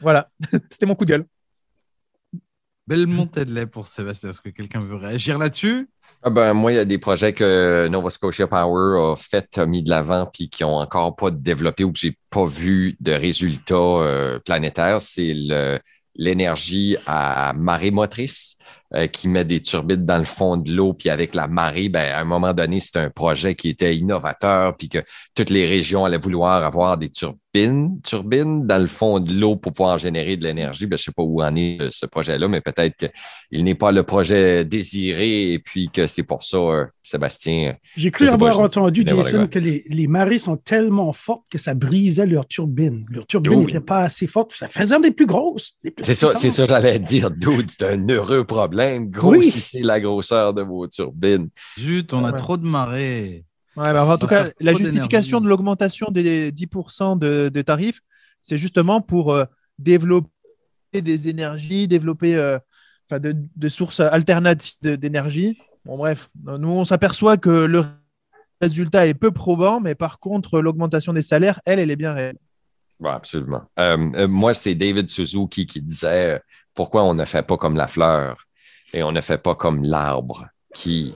Voilà, 0.00 0.30
c'était 0.70 0.86
mon 0.86 0.94
coup 0.94 1.04
de 1.04 1.10
gueule. 1.10 1.26
Belle 2.86 3.08
montée 3.08 3.44
de 3.44 3.52
lait 3.52 3.66
pour 3.66 3.88
Sébastien. 3.88 4.30
Est-ce 4.30 4.40
que 4.40 4.50
quelqu'un 4.50 4.78
veut 4.78 4.94
réagir 4.94 5.38
là-dessus? 5.38 5.88
Ah 6.22 6.30
ben, 6.30 6.52
moi, 6.54 6.70
il 6.72 6.76
y 6.76 6.78
a 6.78 6.84
des 6.84 6.98
projets 6.98 7.32
que 7.32 7.88
Nova 7.88 8.10
Scotia 8.10 8.46
Power 8.46 9.12
a 9.12 9.16
fait, 9.16 9.58
a 9.58 9.66
mis 9.66 9.82
de 9.82 9.90
l'avant, 9.90 10.26
puis 10.32 10.48
qui 10.48 10.62
ont 10.62 10.76
encore 10.76 11.16
pas 11.16 11.32
développé 11.32 11.82
ou 11.82 11.90
que 11.92 11.98
j'ai 11.98 12.16
pas 12.30 12.46
vu 12.46 12.96
de 13.00 13.12
résultats 13.12 13.74
euh, 13.74 14.38
planétaires. 14.38 15.00
C'est 15.00 15.32
le- 15.34 15.80
l'énergie 16.18 16.96
à 17.06 17.52
marée 17.54 17.90
motrice 17.90 18.56
euh, 18.94 19.06
qui 19.06 19.28
met 19.28 19.44
des 19.44 19.60
turbines 19.60 20.06
dans 20.06 20.16
le 20.16 20.24
fond 20.24 20.56
de 20.56 20.72
l'eau, 20.72 20.94
puis 20.94 21.10
avec 21.10 21.34
la 21.34 21.46
marée, 21.46 21.88
ben, 21.88 22.12
à 22.12 22.20
un 22.20 22.24
moment 22.24 22.54
donné, 22.54 22.80
c'était 22.80 23.00
un 23.00 23.10
projet 23.10 23.54
qui 23.54 23.68
était 23.68 23.96
innovateur, 23.96 24.76
puis 24.76 24.88
que 24.88 25.04
toutes 25.34 25.50
les 25.50 25.66
régions 25.66 26.04
allaient 26.04 26.16
vouloir 26.18 26.64
avoir 26.64 26.96
des 26.96 27.10
turbines, 27.56 28.00
turbines 28.02 28.66
dans 28.66 28.78
le 28.80 28.86
fond 28.86 29.20
de 29.20 29.32
l'eau 29.32 29.56
pour 29.56 29.72
pouvoir 29.72 29.98
générer 29.98 30.36
de 30.36 30.44
l'énergie. 30.44 30.86
Ben, 30.86 30.96
je 30.98 31.04
sais 31.04 31.12
pas 31.12 31.22
où 31.22 31.42
en 31.42 31.54
est 31.56 31.80
euh, 31.80 31.88
ce 31.90 32.06
projet-là, 32.06 32.48
mais 32.48 32.60
peut-être 32.60 32.96
qu'il 32.96 33.64
n'est 33.64 33.74
pas 33.74 33.92
le 33.92 34.02
projet 34.02 34.64
désiré 34.64 35.52
et 35.52 35.58
puis 35.58 35.88
que 35.88 36.06
c'est 36.06 36.22
pour 36.22 36.42
ça, 36.42 36.56
euh, 36.58 36.84
Sébastien. 37.02 37.76
J'ai 37.96 38.10
cru 38.10 38.26
pas, 38.26 38.32
avoir 38.32 38.60
entendu, 38.60 39.04
Jason, 39.06 39.38
quoi. 39.38 39.46
que 39.48 39.58
les, 39.58 39.84
les 39.88 40.06
marées 40.06 40.38
sont 40.38 40.56
tellement 40.56 41.12
fortes 41.12 41.44
que 41.50 41.58
ça 41.58 41.74
brisait 41.74 42.26
leur 42.26 42.46
turbine. 42.46 43.06
Leur 43.10 43.26
turbine 43.26 43.54
Oui. 43.54 43.66
n'était 43.66 43.80
pas 43.80 44.00
assez 44.00 44.26
forte. 44.26 44.52
Ça 44.52 44.66
faisait 44.66 44.98
des 45.00 45.10
plus 45.12 45.26
grosses. 45.26 45.74
C'est 46.00 46.14
ça, 46.14 46.34
c'est 46.34 46.50
ça, 46.50 46.66
j'allais 46.66 46.98
dire, 46.98 47.30
dude, 47.30 47.70
c'est 47.70 47.84
un 47.84 48.08
heureux 48.08 48.44
problème. 48.44 49.08
Grossissez 49.10 49.80
la 49.82 50.00
grosseur 50.00 50.52
de 50.54 50.62
vos 50.62 50.86
turbines. 50.88 51.48
Zut, 51.78 52.12
on 52.12 52.24
a 52.24 52.30
Ouais. 52.32 52.36
trop 52.36 52.56
de 52.56 52.66
marées. 52.66 53.44
Ouais, 53.76 53.92
bah, 53.92 54.04
en 54.06 54.16
tout 54.16 54.26
cas, 54.26 54.46
la 54.60 54.72
justification 54.74 55.40
de 55.40 55.48
l'augmentation 55.48 56.08
des 56.10 56.50
10% 56.50 57.18
de, 57.18 57.50
de 57.52 57.62
tarifs, 57.62 58.00
c'est 58.40 58.56
justement 58.58 59.00
pour 59.00 59.32
euh, 59.34 59.44
développer 59.78 60.30
des 60.94 61.28
énergies, 61.28 61.86
développer 61.88 62.36
euh, 62.36 62.58
enfin, 63.08 63.20
de- 63.20 63.36
des 63.54 63.68
sources 63.68 64.00
alternatives 64.00 64.76
d'énergie. 64.82 65.58
Bon, 65.84 65.98
bref, 65.98 66.30
nous, 66.44 66.68
on 66.70 66.84
s'aperçoit 66.84 67.36
que 67.36 67.50
le 67.50 67.84
résultat 68.60 69.06
est 69.06 69.14
peu 69.14 69.30
probant, 69.30 69.80
mais 69.80 69.94
par 69.94 70.18
contre, 70.20 70.60
l'augmentation 70.60 71.12
des 71.12 71.22
salaires, 71.22 71.60
elle, 71.66 71.78
elle 71.78 71.90
est 71.90 71.96
bien 71.96 72.12
réelle. 72.14 72.38
Oui, 72.98 73.10
absolument. 73.10 73.64
Euh, 73.78 74.10
euh, 74.14 74.26
moi, 74.28 74.54
c'est 74.54 74.74
David 74.74 75.10
Suzuki 75.10 75.66
qui 75.66 75.82
disait 75.82 76.40
pourquoi 76.74 77.04
on 77.04 77.12
ne 77.12 77.24
fait 77.26 77.42
pas 77.42 77.58
comme 77.58 77.76
la 77.76 77.88
fleur 77.88 78.44
et 78.94 79.02
on 79.02 79.12
ne 79.12 79.20
fait 79.20 79.36
pas 79.38 79.54
comme 79.54 79.82
l'arbre 79.82 80.46
qui 80.74 81.14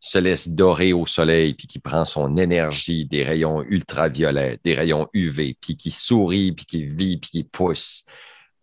se 0.00 0.18
laisse 0.18 0.48
dorer 0.48 0.92
au 0.92 1.06
soleil 1.06 1.54
puis 1.54 1.66
qui 1.66 1.78
prend 1.78 2.04
son 2.04 2.36
énergie 2.38 3.04
des 3.04 3.22
rayons 3.22 3.62
ultraviolets, 3.62 4.58
des 4.64 4.74
rayons 4.74 5.08
UV, 5.12 5.56
puis 5.60 5.76
qui 5.76 5.90
sourit, 5.90 6.52
puis 6.52 6.64
qui 6.64 6.86
vit, 6.86 7.18
puis 7.18 7.30
qui 7.30 7.44
pousse. 7.44 8.04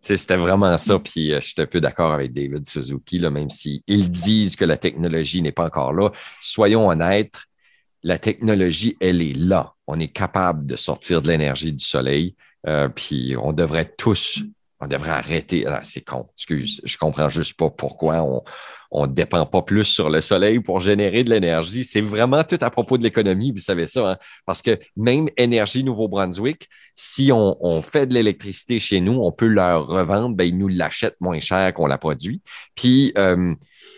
Tu 0.02 0.10
sais, 0.10 0.18
c'était 0.18 0.38
vraiment 0.38 0.78
ça. 0.78 0.98
Puis 1.00 1.32
euh, 1.32 1.40
je 1.40 1.48
suis 1.48 1.62
un 1.62 1.68
peu 1.68 1.80
d'accord 1.80 2.12
avec 2.12 2.34
David 2.34 2.68
Suzuki, 2.68 3.20
là, 3.20 3.30
même 3.30 3.50
s'ils 3.50 3.82
disent 3.88 4.56
que 4.56 4.66
la 4.66 4.78
technologie 4.78 5.42
n'est 5.42 5.52
pas 5.52 5.66
encore 5.66 5.94
là. 5.94 6.12
Soyons 6.42 6.90
honnêtes, 6.90 7.40
la 8.04 8.18
technologie, 8.18 8.98
elle 9.00 9.22
est 9.22 9.38
là. 9.38 9.74
on 9.86 10.00
est 10.00 10.08
capable 10.08 10.66
de 10.66 10.76
sortir 10.76 11.22
de 11.22 11.30
l'énergie 11.30 11.74
du 11.74 11.84
soleil, 11.84 12.36
euh, 12.68 12.90
puis 12.90 13.36
on 13.38 13.54
devrait 13.54 13.94
tous, 13.98 14.42
on 14.80 14.88
devrait 14.88 15.12
arrêter. 15.12 15.66
Ah, 15.68 15.82
c'est 15.84 16.02
con, 16.02 16.30
excuse, 16.36 16.82
je 16.84 16.98
comprends 16.98 17.30
juste 17.30 17.58
pas 17.58 17.70
pourquoi 17.70 18.22
on 18.22 18.44
ne 18.94 19.08
dépend 19.08 19.46
pas 19.46 19.62
plus 19.62 19.84
sur 19.84 20.10
le 20.10 20.22
soleil 20.22 20.60
pour 20.60 20.80
générer 20.80 21.24
de 21.24 21.30
l'énergie. 21.30 21.84
C'est 21.84 22.02
vraiment 22.02 22.44
tout 22.44 22.58
à 22.62 22.70
propos 22.70 22.98
de 22.98 23.04
l'économie, 23.04 23.52
vous 23.52 23.58
savez 23.58 23.88
ça, 23.88 24.12
hein? 24.12 24.18
parce 24.46 24.62
que 24.62 24.80
même 24.96 25.28
Énergie 25.38 25.84
Nouveau-Brunswick, 25.84 26.70
si 26.96 27.32
on, 27.32 27.82
fait 27.82 28.08
de 28.08 28.14
l'électricité 28.14 28.80
chez 28.80 29.00
nous, 29.00 29.14
on 29.22 29.32
peut 29.32 29.48
leur 29.48 29.88
revendre, 29.88 30.36
ben, 30.36 30.46
ils 30.46 30.58
nous 30.58 30.68
l'achètent 30.68 31.20
moins 31.22 31.40
cher 31.40 31.74
qu'on 31.74 31.86
la 31.86 31.98
produit. 31.98 32.42
Puis, 32.76 33.14
euh, 33.18 33.54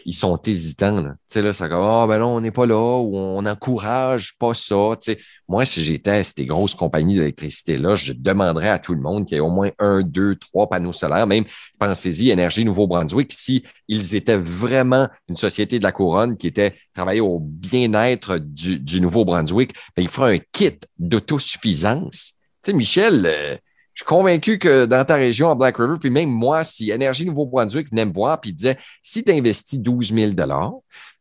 ils 0.05 0.13
sont 0.13 0.39
hésitants. 0.45 1.01
Là. 1.01 1.11
Tu 1.11 1.17
sais, 1.27 1.41
là, 1.41 1.53
c'est 1.53 1.69
comme, 1.69 1.83
ah, 1.83 2.05
ben 2.07 2.19
non, 2.19 2.35
on 2.35 2.41
n'est 2.41 2.51
pas 2.51 2.65
là, 2.65 2.97
ou 2.99 3.15
on 3.15 3.41
n'encourage 3.41 4.37
pas 4.37 4.53
ça. 4.53 4.91
Tu 5.01 5.13
sais, 5.13 5.19
moi, 5.47 5.65
si 5.65 5.83
j'étais 5.83 6.23
ces 6.23 6.45
grosses 6.45 6.75
compagnies 6.75 7.15
d'électricité-là, 7.15 7.95
je 7.95 8.13
demanderais 8.13 8.69
à 8.69 8.79
tout 8.79 8.93
le 8.93 9.01
monde 9.01 9.25
qu'il 9.25 9.35
y 9.35 9.37
ait 9.37 9.41
au 9.41 9.49
moins 9.49 9.69
un, 9.79 10.01
deux, 10.01 10.35
trois 10.35 10.69
panneaux 10.69 10.93
solaires. 10.93 11.27
Même, 11.27 11.45
pensez-y, 11.79 12.29
Énergie 12.29 12.65
Nouveau-Brunswick, 12.65 13.31
si 13.33 13.63
ils 13.87 14.15
étaient 14.15 14.37
vraiment 14.37 15.07
une 15.27 15.37
société 15.37 15.79
de 15.79 15.83
la 15.83 15.91
couronne 15.91 16.37
qui 16.37 16.47
était 16.47 16.73
travaillée 16.93 17.21
au 17.21 17.39
bien-être 17.39 18.37
du, 18.37 18.79
du 18.79 19.01
Nouveau-Brunswick, 19.01 19.73
ben, 19.95 20.03
il 20.03 20.09
ferait 20.09 20.37
un 20.37 20.41
kit 20.51 20.79
d'autosuffisance. 20.97 22.33
Tu 22.63 22.71
sais, 22.71 22.77
Michel, 22.77 23.25
euh, 23.25 23.55
je 23.93 24.03
suis 24.03 24.07
convaincu 24.07 24.59
que 24.59 24.85
dans 24.85 25.03
ta 25.03 25.15
région, 25.15 25.49
à 25.49 25.55
Black 25.55 25.77
River, 25.77 25.95
puis 25.99 26.09
même 26.09 26.29
moi, 26.29 26.63
si 26.63 26.91
Énergie 26.91 27.25
Nouveau-Brunswick 27.25 27.89
venait 27.89 28.05
me 28.05 28.13
voir 28.13 28.39
et 28.45 28.51
disait 28.51 28.77
si 29.01 29.23
tu 29.23 29.31
investis 29.31 29.79
12 29.79 30.13
000 30.13 30.31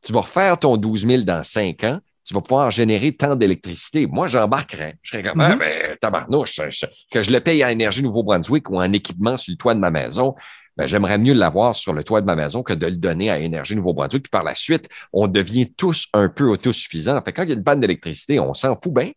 tu 0.05 0.13
vas 0.13 0.21
refaire 0.21 0.59
ton 0.59 0.77
12 0.77 1.07
000 1.07 1.23
dans 1.23 1.43
cinq 1.43 1.83
ans, 1.83 1.99
tu 2.25 2.35
vas 2.35 2.41
pouvoir 2.41 2.71
générer 2.71 3.13
tant 3.13 3.35
d'électricité. 3.37 4.07
Moi, 4.07 4.29
j'embarquerais. 4.29 4.99
Je 5.03 5.11
serais 5.13 5.23
comme, 5.23 5.41
mm-hmm. 5.41 5.53
ah, 5.53 5.57
ben, 5.57 5.97
tabarnouche, 6.01 6.61
que 7.11 7.23
je 7.23 7.31
le 7.33 7.41
paye 7.41 7.63
à 7.63 7.73
Énergie 7.73 8.03
Nouveau-Brunswick 8.03 8.69
ou 8.71 8.77
en 8.77 8.93
équipement 8.93 9.37
sur 9.37 9.51
le 9.51 9.57
toit 9.57 9.75
de 9.75 9.81
ma 9.81 9.91
maison. 9.91 10.35
Ben, 10.77 10.87
j'aimerais 10.87 11.19
mieux 11.19 11.33
l'avoir 11.33 11.75
sur 11.75 11.95
le 11.95 12.05
toit 12.05 12.21
de 12.21 12.27
ma 12.27 12.37
maison 12.37 12.63
que 12.63 12.75
de 12.75 12.87
le 12.87 12.97
donner 12.97 13.31
à 13.31 13.39
Énergie 13.39 13.75
Nouveau-Brunswick. 13.75 14.25
Puis 14.25 14.31
par 14.31 14.45
la 14.45 14.55
suite, 14.55 14.89
on 15.13 15.27
devient 15.27 15.73
tous 15.75 16.07
un 16.13 16.29
peu 16.29 16.45
autosuffisants. 16.45 17.21
Fait 17.23 17.33
quand 17.33 17.45
il 17.45 17.49
y 17.49 17.53
a 17.53 17.55
une 17.55 17.65
panne 17.65 17.81
d'électricité, 17.81 18.39
on 18.39 18.53
s'en 18.53 18.77
fout 18.77 18.93
bien. 18.93 19.11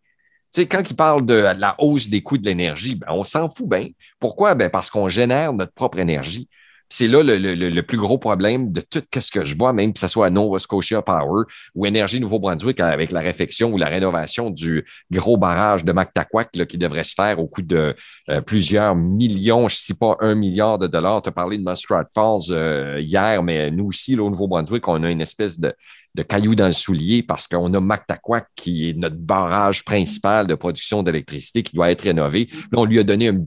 Sais, 0.51 0.67
quand 0.67 0.83
il 0.89 0.95
parle 0.95 1.25
de 1.25 1.35
la 1.35 1.75
hausse 1.79 2.09
des 2.09 2.21
coûts 2.21 2.37
de 2.37 2.45
l'énergie, 2.45 2.95
ben, 2.95 3.07
on 3.09 3.23
s'en 3.23 3.47
fout 3.47 3.69
bien. 3.69 3.87
Pourquoi? 4.19 4.53
Ben, 4.53 4.69
parce 4.69 4.89
qu'on 4.89 5.07
génère 5.07 5.53
notre 5.53 5.73
propre 5.73 5.99
énergie. 5.99 6.49
C'est 6.93 7.07
là 7.07 7.23
le, 7.23 7.81
plus 7.83 7.97
gros 7.97 8.17
problème 8.17 8.73
de 8.73 8.81
tout 8.81 9.01
ce 9.17 9.31
que 9.31 9.45
je 9.45 9.55
vois, 9.55 9.71
même 9.71 9.93
que 9.93 9.99
ce 9.99 10.09
soit 10.09 10.25
à 10.25 10.29
Nova 10.29 10.59
Scotia 10.59 11.01
Power 11.01 11.45
ou 11.73 11.85
Énergie 11.85 12.19
Nouveau-Brunswick 12.19 12.81
avec 12.81 13.11
la 13.11 13.21
réfection 13.21 13.71
ou 13.71 13.77
la 13.77 13.87
rénovation 13.87 14.49
du 14.49 14.85
gros 15.09 15.37
barrage 15.37 15.85
de 15.85 15.93
Mactaquac 15.93 16.51
qui 16.67 16.77
devrait 16.77 17.05
se 17.05 17.13
faire 17.13 17.39
au 17.39 17.47
coût 17.47 17.61
de 17.61 17.95
euh, 18.27 18.41
plusieurs 18.41 18.93
millions, 18.93 19.69
je 19.69 19.75
ne 19.77 19.79
sais 19.79 19.93
pas 19.93 20.17
un 20.19 20.35
milliard 20.35 20.79
de 20.79 20.87
dollars. 20.87 21.21
Tu 21.21 21.29
as 21.29 21.31
parlé 21.31 21.57
de 21.57 21.63
Muskrat 21.63 22.07
Falls 22.13 22.51
euh, 22.51 22.99
hier, 22.99 23.41
mais 23.41 23.71
nous 23.71 23.85
aussi, 23.85 24.17
là, 24.17 24.23
au 24.23 24.29
Nouveau-Brunswick, 24.29 24.85
on 24.89 25.01
a 25.01 25.09
une 25.09 25.21
espèce 25.21 25.61
de, 25.61 25.73
de 26.15 26.23
cailloux 26.23 26.55
dans 26.55 26.67
le 26.67 26.73
soulier 26.73 27.23
parce 27.23 27.47
qu'on 27.47 27.73
a 27.73 27.79
Mactaquac 27.79 28.47
qui 28.55 28.89
est 28.89 28.97
notre 28.97 29.15
barrage 29.15 29.85
principal 29.85 30.47
de 30.47 30.55
production 30.55 31.03
d'électricité 31.03 31.63
qui 31.63 31.75
doit 31.75 31.91
être 31.91 32.01
rénové. 32.01 32.49
Là, 32.51 32.79
on 32.79 32.85
lui 32.85 32.99
a 32.99 33.03
donné 33.03 33.29
un 33.29 33.45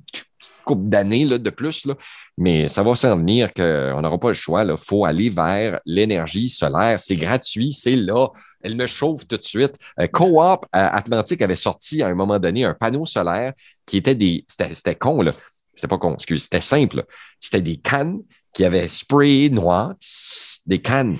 couple 0.64 0.88
d'années 0.88 1.26
de 1.26 1.50
plus, 1.50 1.85
là, 1.85 1.94
mais 2.38 2.68
ça 2.68 2.83
va 2.83 2.94
s'en 2.94 3.16
venir 3.16 3.52
qu'on 3.52 4.00
n'aura 4.00 4.18
pas 4.18 4.28
le 4.28 4.35
choix. 4.35 4.64
Il 4.64 4.76
faut 4.78 5.04
aller 5.04 5.28
vers 5.28 5.78
l'énergie 5.85 6.49
solaire. 6.49 6.99
C'est 6.99 7.16
gratuit, 7.16 7.73
c'est 7.73 7.97
là. 7.97 8.28
Elle 8.62 8.76
me 8.76 8.87
chauffe 8.87 9.28
tout 9.28 9.37
de 9.37 9.44
suite. 9.44 9.76
Euh, 10.00 10.06
Co-op 10.06 10.64
euh, 10.64 10.88
Atlantique 10.90 11.42
avait 11.42 11.54
sorti 11.54 12.02
à 12.02 12.09
un 12.09 12.14
moment 12.14 12.38
donné 12.38 12.64
un 12.64 12.75
panneau 12.75 13.04
solaire 13.04 13.52
qui 13.85 13.99
était 13.99 14.14
des. 14.14 14.44
C'était 14.49 14.94
con, 14.94 15.21
là. 15.23 15.35
C'était 15.75 15.88
pas 15.88 15.99
con, 15.99 16.14
excuse, 16.14 16.44
c'était 16.44 16.61
simple. 16.61 17.04
C'était 17.40 17.61
des 17.61 17.76
cannes 17.76 18.21
qui 18.54 18.64
avaient 18.64 18.88
spray 18.88 19.50
noir, 19.50 19.94
des 20.66 20.80
cannes, 20.80 21.18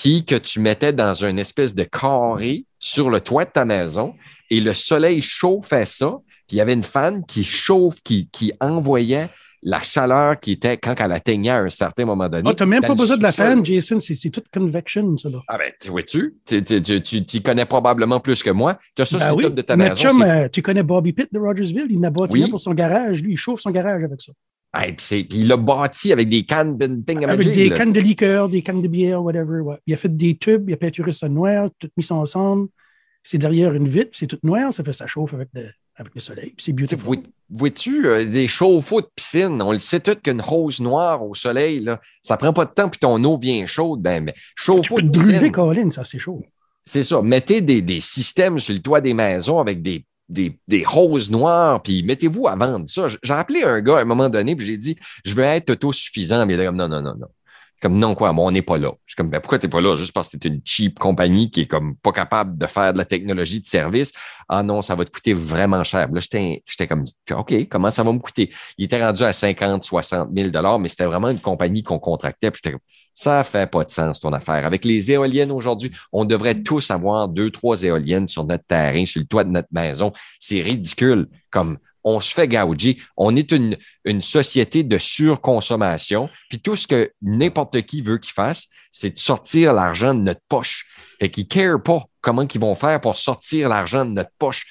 puis 0.00 0.24
que 0.24 0.34
tu 0.34 0.60
mettais 0.60 0.92
dans 0.92 1.14
une 1.14 1.38
espèce 1.38 1.74
de 1.74 1.84
carré 1.84 2.64
sur 2.78 3.10
le 3.10 3.20
toit 3.20 3.44
de 3.44 3.50
ta 3.50 3.64
maison 3.64 4.14
et 4.50 4.60
le 4.60 4.74
soleil 4.74 5.22
chauffait 5.22 5.86
ça 5.86 6.18
puis 6.46 6.56
il 6.56 6.58
y 6.58 6.60
avait 6.60 6.74
une 6.74 6.84
fan 6.84 7.24
qui 7.26 7.42
chauffe, 7.42 8.00
qui, 8.04 8.28
qui 8.30 8.52
envoyait 8.60 9.28
la 9.62 9.82
chaleur 9.82 10.38
qui 10.38 10.52
était 10.52 10.76
quand 10.76 10.94
elle 11.00 11.10
atteignait 11.10 11.50
à 11.50 11.58
un 11.58 11.68
certain 11.68 12.04
moment 12.04 12.28
donné. 12.28 12.48
Oh, 12.48 12.54
tu 12.54 12.62
n'as 12.62 12.68
même 12.68 12.82
pas 12.82 12.94
besoin 12.94 13.16
de 13.16 13.22
la 13.22 13.32
fan, 13.32 13.64
Jason, 13.66 13.98
c'est 13.98 14.30
toute 14.30 14.48
convection, 14.48 15.16
ça. 15.16 15.28
Là. 15.28 15.40
Ah 15.48 15.58
ben, 15.58 15.72
tu 15.80 15.90
vois-tu? 15.90 16.36
Tu, 16.46 16.62
tu, 16.62 17.02
tu, 17.02 17.40
connais 17.40 17.64
probablement 17.64 18.20
plus 18.20 18.44
que 18.44 18.50
moi. 18.50 18.78
Tu 18.94 19.02
as 19.02 19.06
ça 19.06 19.18
ben 19.18 19.24
sur 19.24 19.36
le 19.36 19.42
top 19.42 19.54
de 19.54 19.62
ta 19.62 19.76
maison. 19.76 19.94
Chum, 19.94 20.22
euh, 20.22 20.48
tu 20.48 20.62
connais 20.62 20.84
Bobby 20.84 21.12
Pitt 21.12 21.32
de 21.32 21.40
Rogersville, 21.40 21.88
il 21.90 21.98
n'a 21.98 22.10
bâti 22.10 22.34
oui. 22.34 22.48
pour 22.48 22.60
son 22.60 22.74
garage. 22.74 23.22
Lui, 23.22 23.32
il 23.32 23.36
chauffe 23.36 23.60
son 23.60 23.70
garage 23.70 24.04
avec 24.04 24.20
ça. 24.20 24.32
Il 25.10 25.48
l'a 25.48 25.56
bâti 25.56 26.12
avec 26.12 26.28
des 26.28 26.44
cannes 26.44 26.78
Avec 26.80 27.52
des 27.52 27.70
cannes 27.70 27.92
de 27.92 28.00
liqueur, 28.00 28.48
des 28.48 28.62
cannes 28.62 28.82
de 28.82 28.88
bière, 28.88 29.22
whatever. 29.22 29.60
Ouais. 29.60 29.76
Il 29.86 29.94
a 29.94 29.96
fait 29.96 30.14
des 30.14 30.36
tubes, 30.36 30.68
il 30.68 30.74
a 30.74 30.76
peinturé 30.76 31.12
ça 31.12 31.28
noir, 31.28 31.68
tout 31.78 31.88
mis 31.96 32.04
ça 32.04 32.14
ensemble. 32.14 32.68
C'est 33.22 33.38
derrière 33.38 33.74
une 33.74 33.88
vitre, 33.88 34.10
c'est 34.12 34.26
tout 34.26 34.38
noir, 34.42 34.72
ça 34.72 34.84
fait 34.84 34.92
ça 34.92 35.06
chauffe 35.06 35.34
avec 35.34 35.48
de, 35.52 35.66
avec 35.96 36.14
le 36.14 36.20
soleil. 36.20 36.54
C'est 36.58 36.72
beautiful. 36.72 37.18
Vois-tu, 37.48 38.06
euh, 38.06 38.24
des 38.24 38.48
chauffe-eau 38.48 39.00
de 39.00 39.08
piscine, 39.14 39.60
on 39.62 39.72
le 39.72 39.78
sait 39.78 40.00
tout 40.00 40.16
qu'une 40.22 40.40
rose 40.40 40.80
noire 40.80 41.24
au 41.24 41.34
soleil, 41.34 41.80
là, 41.80 42.00
ça 42.22 42.36
prend 42.36 42.52
pas 42.52 42.66
de 42.66 42.70
temps, 42.70 42.88
puis 42.88 43.00
ton 43.00 43.22
eau 43.24 43.38
vient 43.38 43.66
chaude. 43.66 44.00
Ben, 44.00 44.22
mais 44.22 44.34
chauffe-eau 44.54 45.00
de 45.00 45.08
piscine. 45.08 45.32
brûler, 45.32 45.52
Colin, 45.52 45.90
ça, 45.90 46.04
c'est 46.04 46.18
chaud. 46.18 46.44
C'est 46.84 47.02
ça. 47.02 47.20
Mettez 47.22 47.60
des, 47.60 47.82
des, 47.82 48.00
systèmes 48.00 48.60
sur 48.60 48.74
le 48.74 48.80
toit 48.80 49.00
des 49.00 49.14
maisons 49.14 49.58
avec 49.58 49.82
des, 49.82 50.04
des, 50.28 50.58
des 50.66 50.84
roses 50.84 51.30
noires, 51.30 51.82
puis 51.82 52.02
mettez-vous 52.02 52.48
à 52.48 52.56
vendre 52.56 52.88
ça. 52.88 53.06
J'ai 53.08 53.32
appelé 53.32 53.62
un 53.62 53.80
gars 53.80 53.98
à 53.98 54.00
un 54.00 54.04
moment 54.04 54.28
donné, 54.28 54.56
puis 54.56 54.66
j'ai 54.66 54.76
dit, 54.76 54.96
je 55.24 55.34
veux 55.34 55.44
être 55.44 55.70
autosuffisant. 55.70 56.44
Mais 56.46 56.54
il 56.54 56.60
a 56.60 56.70
dit, 56.70 56.76
non, 56.76 56.88
non, 56.88 57.00
non, 57.00 57.14
non. 57.14 57.28
Comme 57.82 57.98
non, 57.98 58.14
quoi, 58.14 58.32
bon, 58.32 58.46
on 58.46 58.50
n'est 58.50 58.62
pas 58.62 58.78
là. 58.78 58.92
Je 59.04 59.12
suis 59.12 59.16
comme, 59.16 59.28
ben, 59.28 59.40
pourquoi 59.40 59.58
t'es 59.58 59.68
pas 59.68 59.80
là? 59.80 59.94
Juste 59.96 60.12
parce 60.12 60.30
que 60.30 60.38
t'es 60.38 60.48
une 60.48 60.62
cheap 60.64 60.98
compagnie 60.98 61.50
qui 61.50 61.62
est 61.62 61.66
comme 61.66 61.96
pas 61.96 62.12
capable 62.12 62.56
de 62.56 62.66
faire 62.66 62.92
de 62.92 62.98
la 62.98 63.04
technologie 63.04 63.60
de 63.60 63.66
service. 63.66 64.12
Ah 64.48 64.62
non, 64.62 64.80
ça 64.80 64.94
va 64.94 65.04
te 65.04 65.10
coûter 65.10 65.34
vraiment 65.34 65.84
cher. 65.84 66.08
Là, 66.10 66.20
j'étais 66.20 66.86
comme, 66.88 67.04
OK, 67.32 67.68
comment 67.68 67.90
ça 67.90 68.02
va 68.02 68.12
me 68.12 68.18
coûter? 68.18 68.50
Il 68.78 68.86
était 68.86 69.04
rendu 69.04 69.22
à 69.24 69.32
50, 69.32 69.84
60 69.84 70.30
000 70.34 70.48
dollars, 70.50 70.78
mais 70.78 70.88
c'était 70.88 71.04
vraiment 71.04 71.28
une 71.28 71.40
compagnie 71.40 71.82
qu'on 71.82 71.98
contractait. 71.98 72.50
Puis 72.50 72.62
j'étais 72.64 72.72
comme, 72.72 72.80
ça 73.12 73.44
fait 73.44 73.70
pas 73.70 73.84
de 73.84 73.90
sens, 73.90 74.20
ton 74.20 74.32
affaire. 74.32 74.64
Avec 74.64 74.84
les 74.84 75.12
éoliennes 75.12 75.50
aujourd'hui, 75.50 75.90
on 76.12 76.24
devrait 76.24 76.62
tous 76.62 76.90
avoir 76.90 77.28
deux, 77.28 77.50
trois 77.50 77.82
éoliennes 77.82 78.28
sur 78.28 78.44
notre 78.44 78.64
terrain, 78.64 79.04
sur 79.04 79.20
le 79.20 79.26
toit 79.26 79.44
de 79.44 79.50
notre 79.50 79.68
maison. 79.70 80.12
C'est 80.38 80.60
ridicule. 80.60 81.28
Comme, 81.50 81.78
on 82.06 82.20
se 82.20 82.32
fait 82.32 82.46
gauger. 82.46 82.98
On 83.16 83.34
est 83.34 83.50
une, 83.52 83.76
société 84.22 84.84
de 84.84 84.96
surconsommation. 84.96 86.30
Puis 86.48 86.60
tout 86.60 86.76
ce 86.76 86.86
que 86.86 87.10
n'importe 87.20 87.82
qui 87.82 88.00
veut 88.00 88.18
qu'il 88.18 88.32
fasse, 88.32 88.66
c'est 88.92 89.10
de 89.10 89.18
sortir 89.18 89.74
l'argent 89.74 90.14
de 90.14 90.20
notre 90.20 90.40
poche. 90.48 90.86
Fait 91.18 91.28
qu'ils 91.28 91.44
ne 91.44 91.48
carent 91.48 91.82
pas 91.82 92.04
comment 92.20 92.46
ils 92.46 92.60
vont 92.60 92.76
faire 92.76 93.00
pour 93.00 93.16
sortir 93.16 93.68
l'argent 93.68 94.04
de 94.04 94.10
notre 94.10 94.30
poche. 94.38 94.64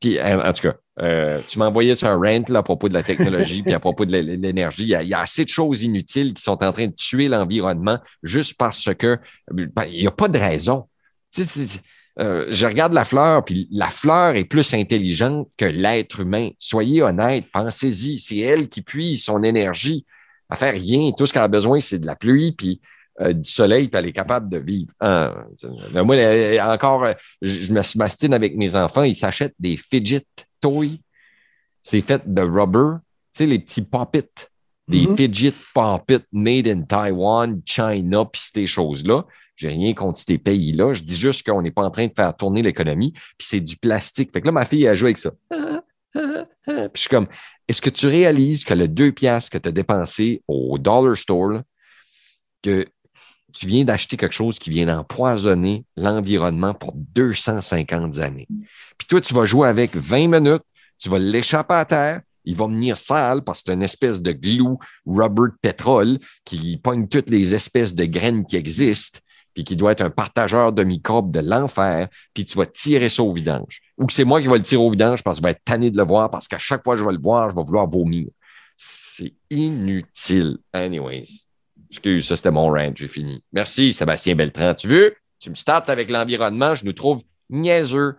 Puis, 0.00 0.20
en, 0.20 0.52
tout 0.52 0.68
cas, 0.68 0.74
euh, 1.00 1.40
tu 1.48 1.58
m'as 1.58 1.68
envoyé 1.68 1.96
sur 1.96 2.08
un 2.08 2.16
rant 2.16 2.44
là, 2.48 2.58
à 2.58 2.62
propos 2.62 2.90
de 2.90 2.94
la 2.94 3.02
technologie 3.02 3.62
puis 3.62 3.72
à 3.72 3.80
propos 3.80 4.04
de 4.04 4.14
l'énergie. 4.14 4.82
Il, 4.82 4.98
il, 5.02 5.08
y 5.08 5.14
a 5.14 5.20
assez 5.20 5.44
de 5.44 5.50
choses 5.50 5.82
inutiles 5.82 6.34
qui 6.34 6.42
sont 6.42 6.62
en 6.62 6.72
train 6.72 6.88
de 6.88 6.94
tuer 6.94 7.28
l'environnement 7.28 7.98
juste 8.22 8.54
parce 8.58 8.94
que 8.94 9.18
ben, 9.50 9.84
il 9.90 10.00
n'y 10.00 10.06
a 10.06 10.10
pas 10.10 10.28
de 10.28 10.38
raison. 10.38 10.88
Euh, 12.18 12.46
je 12.48 12.66
regarde 12.66 12.94
la 12.94 13.04
fleur, 13.04 13.44
puis 13.44 13.68
la 13.70 13.90
fleur 13.90 14.36
est 14.36 14.44
plus 14.44 14.72
intelligente 14.72 15.50
que 15.56 15.66
l'être 15.66 16.20
humain. 16.20 16.48
Soyez 16.58 17.02
honnête, 17.02 17.44
pensez-y. 17.52 18.18
C'est 18.18 18.38
elle 18.38 18.68
qui 18.68 18.80
puise 18.82 19.22
son 19.22 19.42
énergie. 19.42 20.06
Elle 20.50 20.56
fait 20.56 20.70
rien. 20.70 21.10
Tout 21.16 21.26
ce 21.26 21.32
qu'elle 21.32 21.42
a 21.42 21.48
besoin, 21.48 21.80
c'est 21.80 21.98
de 21.98 22.06
la 22.06 22.16
pluie, 22.16 22.52
puis 22.52 22.80
euh, 23.20 23.32
du 23.32 23.48
soleil, 23.48 23.88
puis 23.88 23.98
elle 23.98 24.06
est 24.06 24.12
capable 24.12 24.48
de 24.48 24.58
vivre. 24.58 24.92
Ah, 25.00 25.34
moi, 25.94 26.16
encore, 26.72 27.04
euh, 27.04 27.12
je, 27.42 27.72
me 27.72 27.98
mastine 27.98 28.32
avec 28.32 28.56
mes 28.56 28.76
enfants, 28.76 29.02
ils 29.02 29.14
s'achètent 29.14 29.54
des 29.58 29.76
fidget 29.76 30.26
toys. 30.60 30.98
C'est 31.82 32.00
fait 32.00 32.22
de 32.26 32.42
rubber, 32.42 32.98
tu 33.32 33.38
sais, 33.38 33.46
les 33.46 33.58
petits 33.58 33.82
pop-it. 33.82 34.50
Des 34.88 35.02
mm-hmm. 35.02 35.16
fidget 35.16 35.54
pop-it 35.74 36.24
made 36.32 36.68
in 36.68 36.82
Taiwan, 36.82 37.60
China, 37.64 38.24
puis 38.24 38.42
ces 38.54 38.66
choses-là. 38.66 39.24
J'ai 39.56 39.68
rien 39.68 39.94
contre 39.94 40.20
ces 40.20 40.38
pays-là. 40.38 40.92
Je 40.92 41.02
dis 41.02 41.16
juste 41.16 41.46
qu'on 41.46 41.62
n'est 41.62 41.70
pas 41.70 41.82
en 41.82 41.90
train 41.90 42.06
de 42.06 42.12
faire 42.14 42.36
tourner 42.36 42.62
l'économie, 42.62 43.12
puis 43.12 43.46
c'est 43.48 43.60
du 43.60 43.76
plastique. 43.76 44.30
Fait 44.32 44.40
que 44.40 44.46
là, 44.46 44.52
ma 44.52 44.66
fille, 44.66 44.86
a 44.86 44.94
joué 44.94 45.08
avec 45.08 45.18
ça. 45.18 45.32
Puis 46.12 46.90
je 46.94 47.00
suis 47.00 47.08
comme, 47.08 47.26
est-ce 47.68 47.80
que 47.80 47.90
tu 47.90 48.06
réalises 48.06 48.64
que 48.64 48.74
le 48.74 48.86
2 48.88 49.12
piastres 49.12 49.50
que 49.50 49.58
tu 49.58 49.68
as 49.68 49.72
dépensé 49.72 50.42
au 50.46 50.78
dollar 50.78 51.16
store, 51.16 51.62
que 52.62 52.84
tu 53.52 53.66
viens 53.66 53.84
d'acheter 53.84 54.16
quelque 54.16 54.34
chose 54.34 54.58
qui 54.58 54.70
vient 54.70 54.86
d'empoisonner 54.86 55.84
l'environnement 55.96 56.74
pour 56.74 56.92
250 56.94 58.18
années? 58.18 58.48
Puis 58.98 59.06
toi, 59.08 59.20
tu 59.20 59.32
vas 59.32 59.46
jouer 59.46 59.68
avec 59.68 59.96
20 59.96 60.28
minutes, 60.28 60.62
tu 60.98 61.08
vas 61.08 61.18
l'échapper 61.18 61.74
à 61.74 61.84
terre, 61.84 62.20
il 62.44 62.56
va 62.56 62.66
venir 62.66 62.96
sale 62.96 63.42
parce 63.42 63.60
que 63.60 63.64
c'est 63.68 63.74
une 63.74 63.82
espèce 63.82 64.20
de 64.20 64.32
glue 64.32 64.76
rubber 65.06 65.50
de 65.50 65.56
pétrole 65.60 66.18
qui 66.44 66.76
pogne 66.76 67.08
toutes 67.08 67.30
les 67.30 67.54
espèces 67.54 67.94
de 67.94 68.04
graines 68.04 68.46
qui 68.46 68.56
existent 68.56 69.18
puis 69.56 69.64
qui 69.64 69.74
doit 69.74 69.92
être 69.92 70.02
un 70.02 70.10
partageur 70.10 70.70
de 70.70 70.84
microbes 70.84 71.30
de 71.30 71.40
l'enfer, 71.40 72.08
puis 72.34 72.44
tu 72.44 72.58
vas 72.58 72.66
tirer 72.66 73.08
ça 73.08 73.22
au 73.22 73.32
vidange. 73.32 73.80
Ou 73.96 74.04
que 74.04 74.12
c'est 74.12 74.24
moi 74.24 74.38
qui 74.42 74.48
vais 74.48 74.58
le 74.58 74.62
tirer 74.62 74.82
au 74.82 74.90
vidange 74.90 75.22
parce 75.22 75.38
que 75.38 75.42
je 75.42 75.46
vais 75.46 75.52
être 75.52 75.64
tanné 75.64 75.90
de 75.90 75.96
le 75.96 76.02
voir, 76.04 76.30
parce 76.30 76.46
qu'à 76.46 76.58
chaque 76.58 76.84
fois 76.84 76.94
que 76.94 77.00
je 77.00 77.06
vais 77.06 77.14
le 77.14 77.18
voir, 77.18 77.48
je 77.48 77.56
vais 77.56 77.62
vouloir 77.62 77.88
vomir. 77.88 78.26
C'est 78.76 79.32
inutile. 79.48 80.58
Anyways. 80.74 81.46
Excuse, 81.90 82.26
ça 82.26 82.36
c'était 82.36 82.50
mon 82.50 82.70
rant, 82.70 82.92
j'ai 82.94 83.08
fini. 83.08 83.42
Merci 83.50 83.94
Sébastien 83.94 84.34
Beltran. 84.34 84.74
Tu 84.74 84.88
veux? 84.88 85.16
Tu 85.38 85.48
me 85.48 85.54
startes 85.54 85.88
avec 85.88 86.10
l'environnement, 86.10 86.74
je 86.74 86.84
nous 86.84 86.92
trouve 86.92 87.22
niaiseux. 87.48 88.16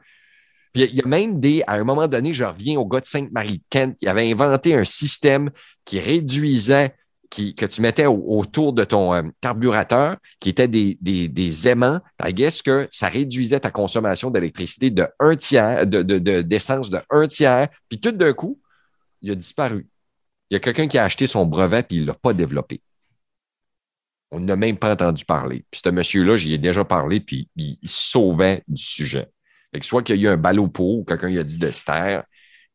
Puis 0.74 0.86
il 0.86 0.96
y 0.96 1.02
a 1.04 1.08
même 1.08 1.40
des, 1.40 1.64
à 1.68 1.74
un 1.74 1.84
moment 1.84 2.08
donné, 2.08 2.34
je 2.34 2.46
reviens 2.46 2.80
au 2.80 2.88
gars 2.88 3.02
de 3.02 3.06
Sainte-Marie-Kent 3.06 3.98
qui 4.00 4.08
avait 4.08 4.32
inventé 4.32 4.74
un 4.74 4.84
système 4.84 5.52
qui 5.86 6.00
réduisait, 6.00 6.96
que 7.30 7.66
tu 7.66 7.82
mettais 7.82 8.06
au- 8.06 8.24
autour 8.40 8.74
de 8.74 8.84
ton 8.84 9.14
euh, 9.14 9.24
carburateur, 9.42 10.18
qui 10.40 10.50
étaient 10.50 10.68
des, 10.68 10.98
des, 11.02 11.68
aimants. 11.68 12.00
I 12.24 12.34
guess 12.34 12.62
que 12.62 12.88
ça 12.92 13.10
réduisait 13.10 13.60
ta 13.60 13.72
consommation 13.72 14.32
d'électricité 14.32 14.90
de 14.90 15.08
un 15.20 15.36
tiers, 15.36 15.86
de, 15.88 16.02
de, 16.02 16.18
de- 16.20 16.42
d'essence 16.42 16.90
de 16.90 17.00
un 17.10 17.28
tiers. 17.28 17.70
Puis 17.90 18.00
tout 18.00 18.12
d'un 18.12 18.34
coup, 18.34 18.60
il 19.22 19.32
a 19.32 19.36
disparu. 19.36 19.88
Il 20.50 20.54
y 20.54 20.58
a 20.58 20.60
quelqu'un 20.60 20.88
qui 20.88 20.98
a 20.98 21.04
acheté 21.04 21.28
son 21.28 21.46
brevet 21.46 21.84
puis 21.84 21.98
il 21.98 22.02
ne 22.02 22.08
l'a 22.08 22.14
pas 22.14 22.34
développé. 22.34 22.82
On 24.32 24.40
n'a 24.40 24.56
même 24.56 24.78
pas 24.78 24.92
entendu 24.92 25.24
parler. 25.26 25.66
Puis 25.72 25.82
ce 25.84 25.90
monsieur-là, 25.90 26.36
j'y 26.36 26.54
ai 26.54 26.58
déjà 26.58 26.84
parlé, 26.84 27.22
puis 27.22 27.50
il, 27.56 27.78
sauvait 27.86 28.64
du 28.68 28.84
sujet. 28.84 29.30
Fait 29.74 29.80
que 29.80 29.86
soit 29.86 30.04
qu'il 30.04 30.22
y 30.22 30.28
a 30.28 30.32
eu 30.32 30.34
un 30.34 30.38
ballot 30.38 30.68
pot 30.68 31.00
ou 31.00 31.04
quelqu'un 31.06 31.30
il 31.30 31.40
a 31.40 31.44
dit 31.44 31.58
de 31.58 31.72
se 31.72 31.86
taire, 31.86 32.24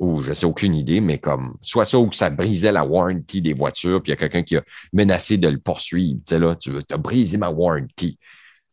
ou 0.02 0.20
je 0.20 0.32
sais 0.32 0.46
aucune 0.46 0.74
idée, 0.74 1.00
mais 1.00 1.18
comme 1.18 1.56
soit 1.60 1.84
ça 1.84 1.96
ou 1.96 2.08
que 2.08 2.16
ça 2.16 2.28
brisait 2.28 2.72
la 2.72 2.84
warranty 2.84 3.40
des 3.40 3.54
voitures, 3.54 4.02
puis 4.02 4.10
il 4.10 4.14
y 4.14 4.16
a 4.16 4.16
quelqu'un 4.16 4.42
qui 4.42 4.56
a 4.56 4.62
menacé 4.92 5.36
de 5.38 5.46
le 5.48 5.58
poursuivre. 5.58 6.18
Tu 6.26 6.34
sais, 6.34 6.40
là, 6.40 6.56
tu 6.56 6.72
as 6.90 6.96
brisé 6.96 7.38
ma 7.38 7.50
warranty. 7.50 8.18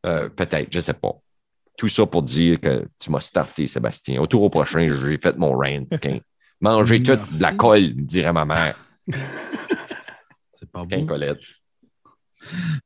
Euh, 0.07 0.27
Peut-être, 0.29 0.69
je 0.71 0.79
sais 0.79 0.93
pas. 0.93 1.13
Tout 1.77 1.87
ça 1.87 2.07
pour 2.07 2.23
dire 2.23 2.59
que 2.59 2.87
tu 2.99 3.11
m'as 3.11 3.21
starté, 3.21 3.67
Sébastien. 3.67 4.19
Au 4.19 4.25
tour 4.25 4.41
au 4.41 4.49
prochain, 4.49 4.87
j'ai 4.87 5.19
fait 5.21 5.37
mon 5.37 5.51
rant. 5.51 5.85
Quin. 6.01 6.17
Manger 6.61 7.03
toute 7.03 7.37
de 7.37 7.41
la 7.41 7.53
colle, 7.53 7.93
dirait 7.93 8.33
ma 8.33 8.45
mère. 8.45 8.75
C'est 10.51 10.69
pas 10.71 10.83
bon. 10.83 10.87
Quincolette. 10.87 11.37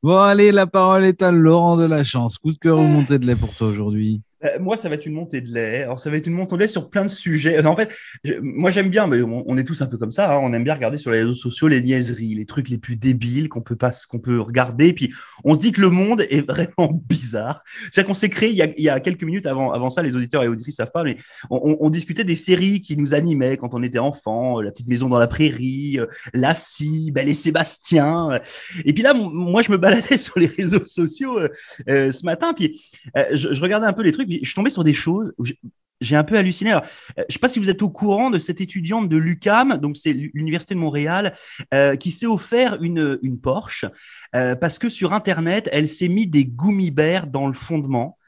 Bon, 0.02 0.18
allez, 0.18 0.52
la 0.52 0.66
parole 0.66 1.06
est 1.06 1.22
à 1.22 1.30
Laurent 1.30 1.76
de 1.76 1.84
la 1.84 2.04
Chance. 2.04 2.36
Coup 2.36 2.52
de 2.52 2.58
cœur 2.58 2.78
ou 2.78 2.86
montée 2.86 3.18
de 3.18 3.26
lait 3.26 3.36
pour 3.36 3.54
toi 3.54 3.68
aujourd'hui 3.68 4.20
Euh, 4.44 4.58
moi, 4.60 4.76
ça 4.76 4.88
va 4.88 4.94
être 4.96 5.06
une 5.06 5.14
montée 5.14 5.40
de 5.40 5.52
lait. 5.52 5.82
Alors, 5.82 6.00
ça 6.00 6.10
va 6.10 6.16
être 6.16 6.26
une 6.26 6.34
montée 6.34 6.56
de 6.56 6.60
lait 6.60 6.68
sur 6.68 6.90
plein 6.90 7.04
de 7.04 7.10
sujets. 7.10 7.64
En 7.64 7.76
fait, 7.76 7.94
moi, 8.42 8.70
j'aime 8.70 8.90
bien, 8.90 9.10
on, 9.10 9.56
est 9.56 9.64
tous 9.64 9.80
un 9.82 9.86
peu 9.86 9.98
comme 9.98 10.10
ça. 10.10 10.32
hein. 10.32 10.40
On 10.42 10.52
aime 10.52 10.64
bien 10.64 10.74
regarder 10.74 10.98
sur 10.98 11.10
les 11.10 11.20
réseaux 11.20 11.34
sociaux 11.34 11.68
les 11.68 11.80
niaiseries, 11.80 12.34
les 12.34 12.46
trucs 12.46 12.68
les 12.68 12.78
plus 12.78 12.96
débiles 12.96 13.48
qu'on 13.48 13.62
peut 13.62 13.76
pas, 13.76 13.92
qu'on 14.08 14.18
peut 14.18 14.40
regarder. 14.40 14.92
Puis, 14.92 15.12
on 15.44 15.54
se 15.54 15.60
dit 15.60 15.72
que 15.72 15.80
le 15.80 15.90
monde 15.90 16.22
est 16.28 16.40
vraiment 16.48 16.92
bizarre. 17.08 17.62
C'est-à-dire 17.84 18.08
qu'on 18.08 18.14
s'est 18.14 18.28
créé 18.28 18.50
il 18.50 18.82
y, 18.82 18.88
a, 18.88 19.00
quelques 19.00 19.24
minutes 19.24 19.46
avant, 19.46 19.72
avant 19.72 19.90
ça, 19.90 20.02
les 20.02 20.14
auditeurs 20.16 20.42
et 20.42 20.48
auditrices 20.48 20.76
savent 20.76 20.92
pas, 20.92 21.04
mais 21.04 21.16
on, 21.50 21.90
discutait 21.90 22.24
des 22.24 22.36
séries 22.36 22.80
qui 22.80 22.96
nous 22.96 23.14
animaient 23.14 23.56
quand 23.56 23.74
on 23.74 23.82
était 23.82 23.98
enfant. 23.98 24.60
La 24.60 24.70
petite 24.70 24.88
maison 24.88 25.08
dans 25.08 25.18
la 25.18 25.28
prairie, 25.28 25.98
euh, 25.98 26.06
Lassie, 26.32 27.12
Belle 27.12 27.28
et 27.28 27.34
Sébastien. 27.34 28.32
euh. 28.32 28.38
Et 28.84 28.92
puis 28.92 29.02
là, 29.02 29.14
moi, 29.14 29.62
je 29.62 29.70
me 29.70 29.76
baladais 29.76 30.18
sur 30.18 30.38
les 30.38 30.46
réseaux 30.46 30.84
sociaux 30.84 31.38
ce 31.86 32.24
matin, 32.24 32.52
puis 32.54 32.80
je, 33.32 33.60
regardais 33.60 33.86
un 33.86 33.92
peu 33.92 34.02
les 34.02 34.12
trucs, 34.12 34.28
je 34.42 34.46
suis 34.48 34.54
tombé 34.54 34.70
sur 34.70 34.84
des 34.84 34.94
choses 34.94 35.32
j'ai- 36.00 36.16
un 36.16 36.24
peu 36.24 36.36
halluciné. 36.36 36.72
Euh, 36.74 36.80
je 37.28 37.32
sais 37.34 37.38
pas 37.38 37.48
si 37.48 37.58
vous 37.58 37.70
êtes 37.70 37.80
au 37.82 37.88
courant 37.88 38.30
de 38.30 38.38
cette 38.38 38.60
étudiante 38.60 39.08
de 39.08 39.16
l'UCAM, 39.16 39.78
donc 39.78 39.96
c'est 39.96 40.12
l'université 40.12 40.74
de 40.74 40.80
Montréal, 40.80 41.34
euh, 41.72 41.96
qui 41.96 42.10
s'est 42.10 42.26
offert 42.26 42.82
une, 42.82 43.18
Porsche 43.42 43.86
euh, 44.34 44.54
parce 44.54 44.78
que 44.78 44.88
sur 44.88 45.12
Internet, 45.12 45.68
elle 45.72 45.88
s'est 45.88 46.08
mis 46.08 46.26
des 46.26 46.44
bears 46.44 47.26
dans 47.26 47.46
le 47.46 47.54
fondement. 47.54 48.18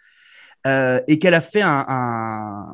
et 0.65 1.19
qu'elle 1.21 1.35
a 1.35 1.41
fait 1.41 1.63
un, 1.63 2.67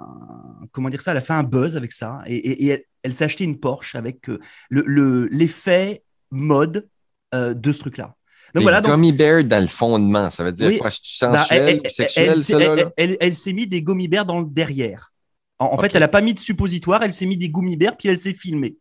comment 0.72 0.88
dire 0.88 1.02
ça, 1.02 1.10
elle 1.10 1.18
a 1.18 1.20
fait 1.20 1.34
un 1.34 1.42
buzz 1.42 1.76
avec 1.76 1.92
ça 1.92 2.22
et, 2.26 2.68
elle, 3.02 3.14
s'est 3.14 3.24
acheté 3.24 3.44
une 3.44 3.58
Porsche 3.58 3.96
avec 3.96 4.28
le- 4.28 4.40
le 4.86 5.26
l'effet 5.26 6.02
mode 6.30 6.88
de 7.34 7.72
ce 7.72 7.80
truc-là. 7.80 8.14
Donc 8.54 8.62
voilà, 8.62 8.80
donc 8.80 8.90
gummy 8.92 9.12
bears 9.12 9.44
dans 9.44 9.60
le 9.60 9.66
fondement, 9.66 10.28
ça 10.30 10.44
veut 10.44 10.52
dire 10.52 10.68
Oui. 10.68 10.78
quoi? 10.78 10.90
C'est-tu 10.90 11.24
bah, 11.24 11.38
sensuel 11.38 11.80
elle- 11.84 11.90
sexuel, 11.90 12.42
elle 12.60 12.92
elle- 12.96 13.16
elle- 13.20 13.34
s'est 13.34 13.52
mis 13.52 13.66
des 13.66 13.82
gummy 13.82 14.08
bears 14.08 14.26
dans 14.26 14.40
le 14.40 14.46
derrière. 14.46 15.12
En, 15.58 15.78
fait, 15.78 15.94
elle 15.94 16.02
a 16.02 16.08
pas 16.08 16.20
mis 16.20 16.34
de 16.34 16.40
suppositoire, 16.40 17.02
elle 17.02 17.12
s'est 17.12 17.26
mis 17.26 17.36
des 17.36 17.48
gummy 17.48 17.76
bears, 17.76 17.96
puis 17.96 18.08
elle 18.08 18.18
s'est 18.18 18.34
filmée. 18.34 18.76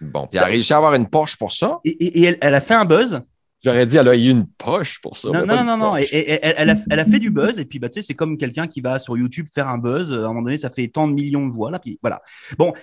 Bon, 0.00 0.26
puis 0.26 0.36
elle 0.38 0.44
a 0.44 0.46
réussi 0.46 0.72
à 0.72 0.78
avoir 0.78 0.94
une 0.94 1.08
Porsche 1.08 1.36
pour 1.36 1.52
ça? 1.52 1.78
Et, 1.84 1.90
et- 1.90 2.22
et 2.24 2.38
elle, 2.40 2.54
a 2.54 2.60
fait 2.60 2.74
un 2.74 2.84
buzz. 2.84 3.20
J'aurais 3.64 3.86
dit, 3.86 3.96
elle 3.96 4.08
a 4.08 4.14
eu 4.16 4.28
une 4.28 4.46
poche 4.46 5.00
pour 5.00 5.16
ça. 5.16 5.28
Non, 5.30 5.46
non, 5.46 5.64
non, 5.64 5.78
non. 5.78 5.96
Et, 5.96 6.06
elle 6.12 6.68
a, 6.70 6.74
elle 6.90 7.00
a 7.00 7.04
fait 7.06 7.18
du 7.18 7.30
buzz. 7.30 7.58
Et 7.58 7.64
puis, 7.64 7.78
bah, 7.78 7.88
tu 7.88 8.00
sais, 8.02 8.06
c'est 8.06 8.12
comme 8.14 8.36
quelqu'un 8.36 8.66
qui 8.66 8.82
va 8.82 8.98
sur 8.98 9.16
YouTube 9.16 9.46
faire 9.54 9.68
un 9.68 9.78
buzz. 9.78 10.12
À 10.12 10.16
un 10.16 10.28
moment 10.28 10.42
donné, 10.42 10.58
ça 10.58 10.68
fait 10.68 10.88
tant 10.88 11.08
de 11.08 11.14
millions 11.14 11.46
de 11.46 11.52
voix. 11.54 11.70
Là, 11.70 11.78
puis 11.78 11.98
voilà. 12.02 12.20
Bon, 12.58 12.74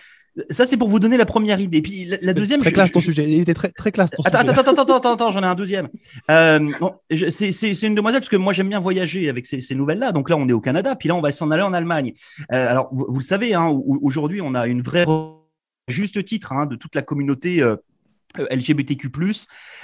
ça, 0.50 0.66
c'est 0.66 0.78
pour 0.78 0.88
vous 0.88 1.00
donner 1.00 1.18
la 1.18 1.26
première 1.26 1.60
idée. 1.60 1.82
Puis 1.82 2.06
la, 2.06 2.18
la 2.22 2.34
deuxième. 2.34 2.62
Très 2.62 2.70
je- 2.70 2.76
classe 2.76 2.88
je- 2.88 2.94
ton 2.94 3.00
je- 3.00 3.06
sujet. 3.06 3.30
Il 3.30 3.42
était 3.42 3.54
très, 3.54 3.70
très 3.72 3.92
classe 3.92 4.12
ton 4.12 4.24
Attends, 4.24 4.40
sujet. 4.40 4.52
attends, 4.60 4.72
attends, 4.82 4.96
attends, 4.98 5.14
attends, 5.14 5.32
j'en 5.32 5.44
ai 5.44 5.46
un 5.48 5.56
deuxième. 5.56 5.90
Euh, 6.30 6.60
bon, 6.80 6.94
c'est 7.30 7.82
une 7.88 7.96
demoiselle 7.96 8.22
parce 8.22 8.30
que 8.30 8.38
moi 8.38 8.54
j'aime 8.54 8.70
bien 8.70 8.80
voyager 8.80 9.30
avec 9.30 9.46
ces, 9.46 9.62
ces 9.62 9.76
nouvelles-là. 9.76 10.12
Donc 10.14 10.30
là, 10.30 10.38
on 10.38 10.48
est 10.48 10.54
au 10.54 10.62
Canada, 10.62 10.96
puis 10.96 11.10
là, 11.10 11.16
on 11.16 11.22
va 11.22 11.32
s'en 11.32 11.52
aller 11.52 11.64
en 11.64 11.74
Allemagne. 11.74 12.14
Euh, 12.54 12.70
alors, 12.70 12.90
vous, 12.94 13.06
vous 13.10 13.20
le 13.20 13.26
savez, 13.26 13.54
hein, 13.54 13.66
au- 13.68 14.00
aujourd'hui, 14.02 14.42
on 14.42 14.56
a 14.56 14.68
une 14.68 14.82
vraie 14.82 15.06
juste 15.88 16.24
titre 16.24 16.54
hein, 16.54 16.66
de 16.66 16.76
toute 16.76 16.96
la 16.96 17.02
communauté. 17.02 17.62
euh, 17.62 17.76
LGBTQ+, 18.38 19.10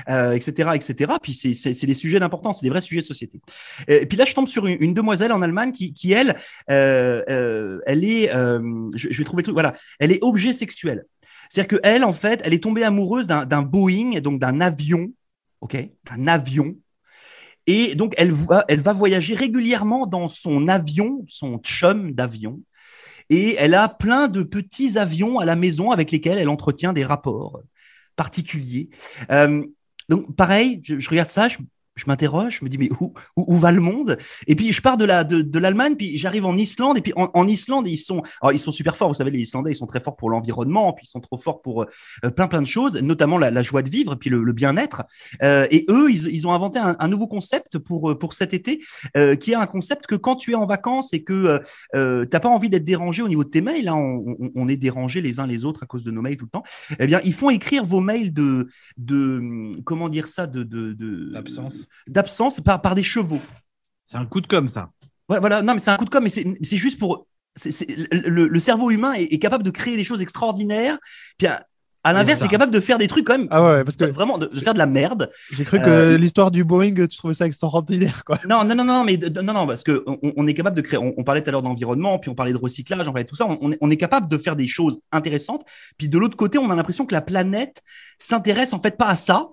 euh, 0.10 0.32
etc., 0.32 0.72
etc. 0.76 1.14
Puis 1.22 1.34
c'est 1.34 1.86
des 1.86 1.94
sujets 1.94 2.20
d'importance, 2.20 2.60
c'est 2.60 2.66
des 2.66 2.70
vrais 2.70 2.82
sujets 2.82 3.02
de 3.02 3.06
société. 3.06 3.42
Euh, 3.90 4.02
Et 4.02 4.06
puis 4.06 4.18
là, 4.18 4.26
je 4.26 4.34
tombe 4.34 4.48
sur 4.48 4.66
une, 4.66 4.94
demoiselle 4.94 5.32
en 5.32 5.42
Allemagne 5.42 5.72
qui, 5.72 5.94
qui 5.94 6.12
elle, 6.12 6.38
euh, 6.72 7.24
euh, 7.30 7.80
elle 7.86 8.04
est, 8.04 8.34
euh, 8.34 8.90
je, 8.96 9.10
je 9.12 9.18
vais 9.18 9.24
trouver 9.24 9.42
le 9.42 9.46
truc, 9.46 9.56
voilà, 9.56 9.74
elle 10.00 10.12
est 10.12 10.24
objet 10.24 10.54
sexuel. 10.54 11.06
C'est-à-dire 11.50 11.80
que 11.80 11.82
elle, 11.84 12.04
en 12.04 12.14
fait, 12.14 12.42
elle 12.44 12.54
est 12.54 12.64
tombée 12.64 12.84
amoureuse 12.84 13.28
d'un 13.28 13.46
d'un 13.46 13.62
Boeing, 13.62 14.20
donc 14.22 14.40
d'un 14.40 14.60
avion, 14.62 15.12
ok, 15.62 15.78
d'un 16.10 16.28
avion. 16.28 16.76
Et 17.68 17.96
donc, 17.96 18.14
elle 18.18 18.32
va, 18.32 18.64
elle 18.70 18.80
va 18.80 18.94
voyager 18.94 19.36
régulièrement 19.36 20.08
dans 20.08 20.30
son 20.30 20.68
avion, 20.68 21.26
son 21.28 21.58
chum 21.60 22.14
d'avion. 22.14 22.62
Et 23.30 23.56
elle 23.60 23.74
a 23.74 23.90
plein 23.90 24.30
de 24.30 24.42
petits 24.42 24.98
avions 24.98 25.40
à 25.40 25.46
la 25.46 25.58
maison 25.58 25.92
avec 25.92 26.12
lesquels 26.12 26.38
elle 26.38 26.48
entretient 26.48 26.94
des 26.94 27.04
rapports 27.04 27.62
particuliers. 28.18 28.90
Euh, 29.32 29.64
donc, 30.10 30.36
pareil, 30.36 30.82
je, 30.84 31.00
je 31.00 31.10
regarde 31.10 31.30
ça, 31.30 31.48
je 31.98 32.06
m'interroge, 32.08 32.60
je 32.60 32.66
me 32.66 32.70
dis, 32.70 32.78
mais 32.78 32.90
où, 33.02 33.14
où, 33.36 33.56
où 33.56 33.58
va 33.58 33.72
le 33.72 33.82
monde? 33.82 34.18
Et 34.48 34.56
puis, 34.56 34.72
je 34.72 34.82
pars 34.82 34.98
de 34.98 35.04
la 35.06 35.24
de, 35.24 35.42
de 35.42 35.60
l'Allemagne, 35.60 35.96
puis 35.96 36.18
j'arrive 36.18 36.46
en 36.46 36.56
Islande, 36.56 36.98
et 36.98 37.02
puis 37.02 37.14
en, 37.16 37.30
en 37.34 37.48
Islande, 37.48 37.88
ils 37.88 37.98
sont, 37.98 38.22
alors, 38.42 38.54
ils 38.54 38.60
sont 38.60 38.72
super 38.72 38.96
forts. 38.96 39.10
Vous 39.10 39.16
savez, 39.16 39.32
les 39.32 39.42
Islandais, 39.42 39.72
ils 39.72 39.76
sont 39.76 39.88
très 39.88 40.00
forts 40.00 40.16
pour 40.16 40.30
l'environnement, 40.30 40.94
puis 40.94 41.06
ils 41.06 41.10
sont 41.10 41.20
trop 41.20 41.38
forts 41.38 41.62
pour 41.62 41.84
euh, 41.84 42.30
plein 42.30 42.48
plein 42.48 42.62
de 42.62 42.68
choses, 42.68 42.96
notamment 43.02 43.38
la, 43.38 43.52
la 43.52 43.64
joie 43.64 43.82
de 43.82 43.90
vivre, 43.90 44.16
puis 44.16 44.30
le, 44.30 44.44
le 44.44 44.54
bien-être. 44.54 45.04
Euh, 45.44 45.68
et 45.72 45.86
eux, 45.90 46.10
ils, 46.10 46.28
ils 46.28 46.48
ont 46.48 46.54
inventé 46.54 46.80
un, 46.80 46.96
un, 47.00 47.08
nouveau 47.08 47.28
concept 47.28 47.78
pour 47.80 48.12
euh, 48.12 48.20
pour 48.20 48.34
cet 48.34 48.54
été, 48.54 48.80
euh, 49.16 49.36
qui 49.36 49.52
est 49.52 49.56
un 49.56 49.68
concept 49.68 50.06
que 50.08 50.16
quand 50.16 50.36
tu 50.36 50.52
es 50.52 50.56
en 50.56 50.66
vacances 50.66 51.14
et 51.14 51.24
que 51.24 51.60
euh, 51.96 52.26
t'as 52.26 52.40
pas 52.40 52.50
envie 52.50 52.70
d'être 52.70 52.86
dérangé 52.86 53.22
au 53.24 53.28
niveau 53.28 53.44
de 53.44 53.50
tes 53.50 53.62
mails, 53.62 53.88
hein, 53.88 53.96
on, 53.96 54.36
on, 54.40 54.52
on 54.56 54.68
est 54.68 54.78
dérangé 54.78 55.22
les 55.22 55.40
uns 55.40 55.48
les 55.48 55.66
autres 55.66 55.84
à 55.84 55.86
cause 55.86 56.04
de 56.04 56.12
nos 56.12 56.22
mails 56.22 56.38
tout 56.38 56.46
le 56.46 56.52
temps. 56.52 56.64
Eh 57.00 57.08
bien, 57.08 57.20
ils 57.24 57.34
font 57.34 57.50
écrire 57.50 57.84
vos 57.84 58.02
mails 58.02 58.34
de 58.34 58.68
de 58.98 59.82
comment 59.84 60.10
dire 60.10 60.28
ça 60.28 60.48
de 60.48 60.64
de 60.64 60.94
d'absence 62.08 62.58
d'absence 62.58 62.62
par, 62.62 62.82
par 62.82 62.96
des 62.96 63.04
chevaux. 63.04 63.42
C'est 64.06 64.18
un 64.18 64.26
coup 64.26 64.42
de 64.42 64.48
com, 64.48 64.68
ça. 64.68 64.90
Ouais, 65.30 65.40
voilà, 65.40 65.62
non, 65.62 65.74
mais 65.74 65.80
c'est 65.80 65.92
un 65.92 65.98
coup 65.98 66.06
de 66.06 66.10
com, 66.10 66.24
mais 66.24 66.30
c'est 66.30 66.78
juste 66.78 67.00
pour. 67.00 67.28
C 67.56 67.70
est, 67.70 67.72
c 67.72 67.86
est, 67.90 68.28
le, 68.28 68.48
le, 68.48 68.60
cerveau 68.60 68.92
humain 68.92 69.14
est, 69.14 69.34
est, 69.34 69.40
capable 69.40 69.64
de 69.64 69.72
créer 69.72 69.98
des 69.98 70.04
choses 70.04 70.22
extraordinaires, 70.22 71.00
puis 71.38 71.48
à, 71.48 71.66
à 72.08 72.14
l'inverse, 72.14 72.40
c'est 72.40 72.48
capable 72.48 72.72
de 72.72 72.80
faire 72.80 72.98
des 72.98 73.08
trucs 73.08 73.26
quand 73.26 73.38
même. 73.38 73.48
Ah 73.52 73.62
ouais, 73.62 73.84
parce 73.84 73.98
que 73.98 74.06
vraiment 74.06 74.38
de, 74.38 74.46
de 74.46 74.60
faire 74.62 74.74
de 74.74 74.80
la 74.80 74.86
merde. 74.86 75.30
J'ai 75.52 75.66
cru 75.66 75.78
que 75.78 75.90
euh, 75.90 76.18
l'histoire 76.18 76.52
du 76.52 76.64
Boeing, 76.64 76.94
tu 76.94 77.18
trouvais 77.18 77.34
ça 77.34 77.46
extraordinaire, 77.46 78.24
quoi. 78.24 78.40
Non, 78.48 78.64
non, 78.64 78.76
non, 78.76 78.86
non, 78.86 79.04
mais 79.04 79.18
non, 79.18 79.54
non, 79.54 79.68
parce 79.68 79.84
que 79.84 80.04
on, 80.08 80.18
on 80.38 80.48
est 80.48 80.54
capable 80.54 80.78
de 80.78 80.82
créer. 80.82 80.98
On, 80.98 81.14
on 81.18 81.24
parlait 81.26 81.42
tout 81.42 81.50
à 81.50 81.52
l'heure 81.52 81.62
d'environnement, 81.64 82.18
puis 82.18 82.30
on 82.30 82.36
parlait 82.36 82.54
de 82.54 82.58
recyclage, 82.58 83.02
on 83.02 83.12
parlait 83.12 83.26
de 83.26 83.30
tout 83.30 83.36
ça. 83.36 83.46
On, 83.46 83.72
on 83.82 83.92
est 83.92 83.98
capable 83.98 84.30
de 84.30 84.38
faire 84.38 84.56
des 84.56 84.70
choses 84.70 85.00
intéressantes. 85.12 85.66
Puis 85.98 86.08
de 86.08 86.18
l'autre 86.18 86.38
côté, 86.38 86.58
on 86.58 86.70
a 86.70 86.76
l'impression 86.76 87.06
que 87.06 87.14
la 87.14 87.22
planète 87.22 87.82
s'intéresse 88.18 88.72
en 88.72 88.80
fait 88.80 88.96
pas 88.96 89.08
à 89.08 89.18
ça, 89.18 89.50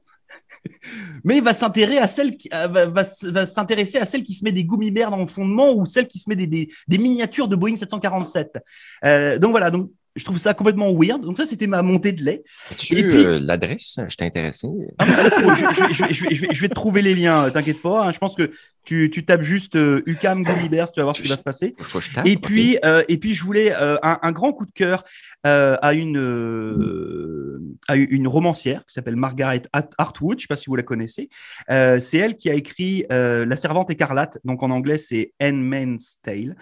mais 1.25 1.41
va 1.41 1.55
s'intéresser 1.55 1.99
à 1.99 2.09
celle 2.09 2.37
qui 2.37 2.49
euh, 2.53 2.67
va, 2.67 2.87
va, 2.87 3.03
va 3.23 3.47
s'intéresser 3.47 3.99
à 3.99 4.05
celle 4.05 4.23
qui 4.23 4.35
se 4.35 4.45
met 4.45 4.53
des 4.53 4.65
goumibères 4.65 5.11
dans 5.11 5.19
le 5.19 5.27
fondement 5.27 5.75
ou 5.75 5.87
celle 5.87 6.07
qui 6.07 6.19
se 6.19 6.29
met 6.29 6.37
des, 6.37 6.47
des, 6.47 6.69
des 6.89 6.99
miniatures 6.99 7.49
de 7.49 7.57
Boeing 7.57 7.77
747. 7.77 8.59
Euh, 9.05 9.39
donc 9.39 9.53
voilà, 9.53 9.71
donc 9.71 9.91
je 10.17 10.25
trouve 10.25 10.39
ça 10.39 10.55
complètement 10.55 10.93
weird. 10.93 11.23
Donc 11.23 11.37
ça, 11.37 11.47
c'était 11.47 11.67
ma 11.67 11.83
montée 11.83 12.13
de 12.13 12.23
lait. 12.23 12.45
As-tu 12.71 12.95
euh, 12.97 13.41
l'adresse? 13.41 13.99
Je 14.09 14.17
t'ai 14.17 14.25
intéressé. 14.25 14.69
Ah, 14.99 15.07
je, 15.07 15.93
je, 15.93 16.15
je, 16.15 16.47
je, 16.53 16.61
vais 16.61 16.69
te 16.69 16.75
trouver 16.75 17.03
les 17.03 17.15
liens. 17.15 17.51
T'inquiète 17.51 17.83
pas. 17.83 18.07
Hein, 18.07 18.13
je 18.13 18.19
pense 18.19 18.37
que 18.37 18.51
tu, 18.85 19.11
tu 19.11 19.25
tapes 19.25 19.43
juste 19.43 19.77
euh, 19.77 20.03
UCAM 20.07 20.43
Gummibers, 20.43 20.93
tu 20.93 21.01
vas 21.01 21.05
voir 21.05 21.17
ce 21.17 21.23
qui 21.23 21.29
va 21.29 21.37
se 21.37 21.43
passer. 21.43 21.75
Tape, 22.15 22.27
et 22.27 22.37
puis, 22.37 22.77
okay. 22.77 22.87
euh, 22.87 23.03
et 23.09 23.17
puis, 23.19 23.35
je 23.35 23.43
voulais 23.43 23.73
euh, 23.73 23.97
un, 24.03 24.19
un, 24.23 24.33
grand 24.33 24.53
coup 24.53 24.67
de 24.67 24.73
cœur 24.73 25.05
euh, 25.47 25.77
à, 25.83 25.95
une, 25.95 26.19
euh, 26.19 27.63
à 27.89 27.97
une 27.97 28.27
romancière 28.29 28.85
qui 28.87 28.95
s'appelle 28.95 29.17
Margaret 29.17 29.63
Atwood. 29.73 30.39
Je 30.39 30.45
ne 30.45 30.47
sais 30.47 30.47
pas 30.49 30.57
si 30.57 30.67
vous 30.67 30.77
la 30.77 30.83
connaissez. 30.83 31.29
Euh, 31.71 32.01
c'est 32.01 32.19
elle 32.19 32.37
qui 32.37 32.51
a 32.51 32.55
écrit 32.55 33.05
euh, 33.13 33.45
La 33.45 33.57
Servante 33.57 33.91
écarlate. 33.91 34.39
Donc 34.45 34.63
en 34.63 34.71
anglais, 34.71 34.99
c'est 34.99 35.33
Handmaid's 35.43 36.21
Tale. 36.23 36.57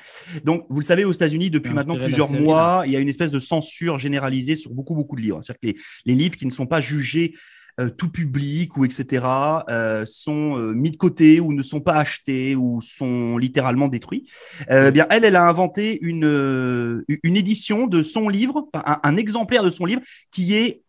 Donc 0.45 0.67
vous 0.69 0.81
le 0.81 0.87
savez, 0.87 1.05
aux 1.05 1.13
États-Unis, 1.13 1.51
depuis 1.51 1.73
maintenant 1.73 1.97
plusieurs 1.97 2.29
série, 2.29 2.43
mois, 2.43 2.83
il 2.87 2.93
y 2.93 2.97
a 2.97 3.01
une 3.01 3.09
espèce 3.09 3.31
de 3.31 3.41
censure 3.41 3.99
généralisée 3.99 4.57
sur 4.57 4.73
beaucoup, 4.73 4.95
beaucoup 4.95 5.17
de 5.17 5.23
livres. 5.23 5.41
C'est-à-dire 5.43 5.61
que 5.61 5.67
les, 5.67 6.13
les 6.13 6.15
livres 6.15 6.37
qui 6.37 6.47
ne 6.47 6.53
sont 6.53 6.67
pas 6.67 6.81
jugés 6.81 7.35
euh, 7.81 7.89
tout 7.89 8.11
public 8.11 8.77
ou 8.77 8.85
etc. 8.85 9.25
euh, 9.69 10.05
sont 10.07 10.59
euh, 10.59 10.73
mis 10.73 10.91
de 10.91 10.97
côté 10.97 11.41
ou 11.41 11.53
ne 11.53 11.63
sont 11.63 11.81
pas 11.81 11.95
achetés 11.95 12.57
ou 12.57 12.81
sont 12.81 13.39
littéralement 13.39 13.89
détruits. 13.89 14.31
Bien, 14.69 15.07
elle, 15.11 15.25
elle 15.25 15.37
a 15.37 15.47
inventé 15.47 15.99
une, 16.03 17.05
une 17.23 17.37
édition 17.37 17.87
de 17.87 18.03
son 18.03 18.29
livre, 18.29 18.69
un, 18.75 19.01
un 19.03 19.17
exemplaire 19.17 19.63
de 19.63 19.71
son 19.71 19.85
livre 19.85 20.03
qui 20.31 20.55
est 20.55 20.83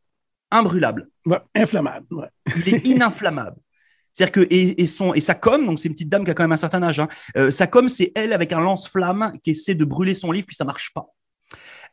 imbrûlable. 0.51 1.09
Ouais, 1.25 1.39
inflammable. 1.55 2.05
ouais. 2.11 2.27
Il 2.57 2.73
est 2.73 2.87
ininflammable. 2.87 3.57
C'est-à-dire 4.13 4.31
que 4.31 4.47
et, 4.53 4.81
et 4.81 4.87
son 4.87 5.13
et 5.13 5.21
sa 5.21 5.33
com, 5.33 5.65
donc 5.65 5.79
c'est 5.79 5.87
une 5.87 5.95
petite 5.95 6.09
dame 6.09 6.23
qui 6.23 6.31
a 6.31 6.33
quand 6.35 6.43
même 6.43 6.51
un 6.51 6.57
certain 6.57 6.83
âge. 6.83 6.99
Hein, 6.99 7.07
euh, 7.35 7.49
sa 7.49 7.65
com, 7.65 7.89
c'est 7.89 8.11
elle 8.15 8.31
avec 8.31 8.53
un 8.53 8.59
lance-flamme 8.59 9.33
qui 9.43 9.51
essaie 9.51 9.75
de 9.75 9.85
brûler 9.85 10.13
son 10.13 10.31
livre 10.31 10.45
puis 10.45 10.55
ça 10.55 10.65
marche 10.65 10.91
pas. 10.93 11.07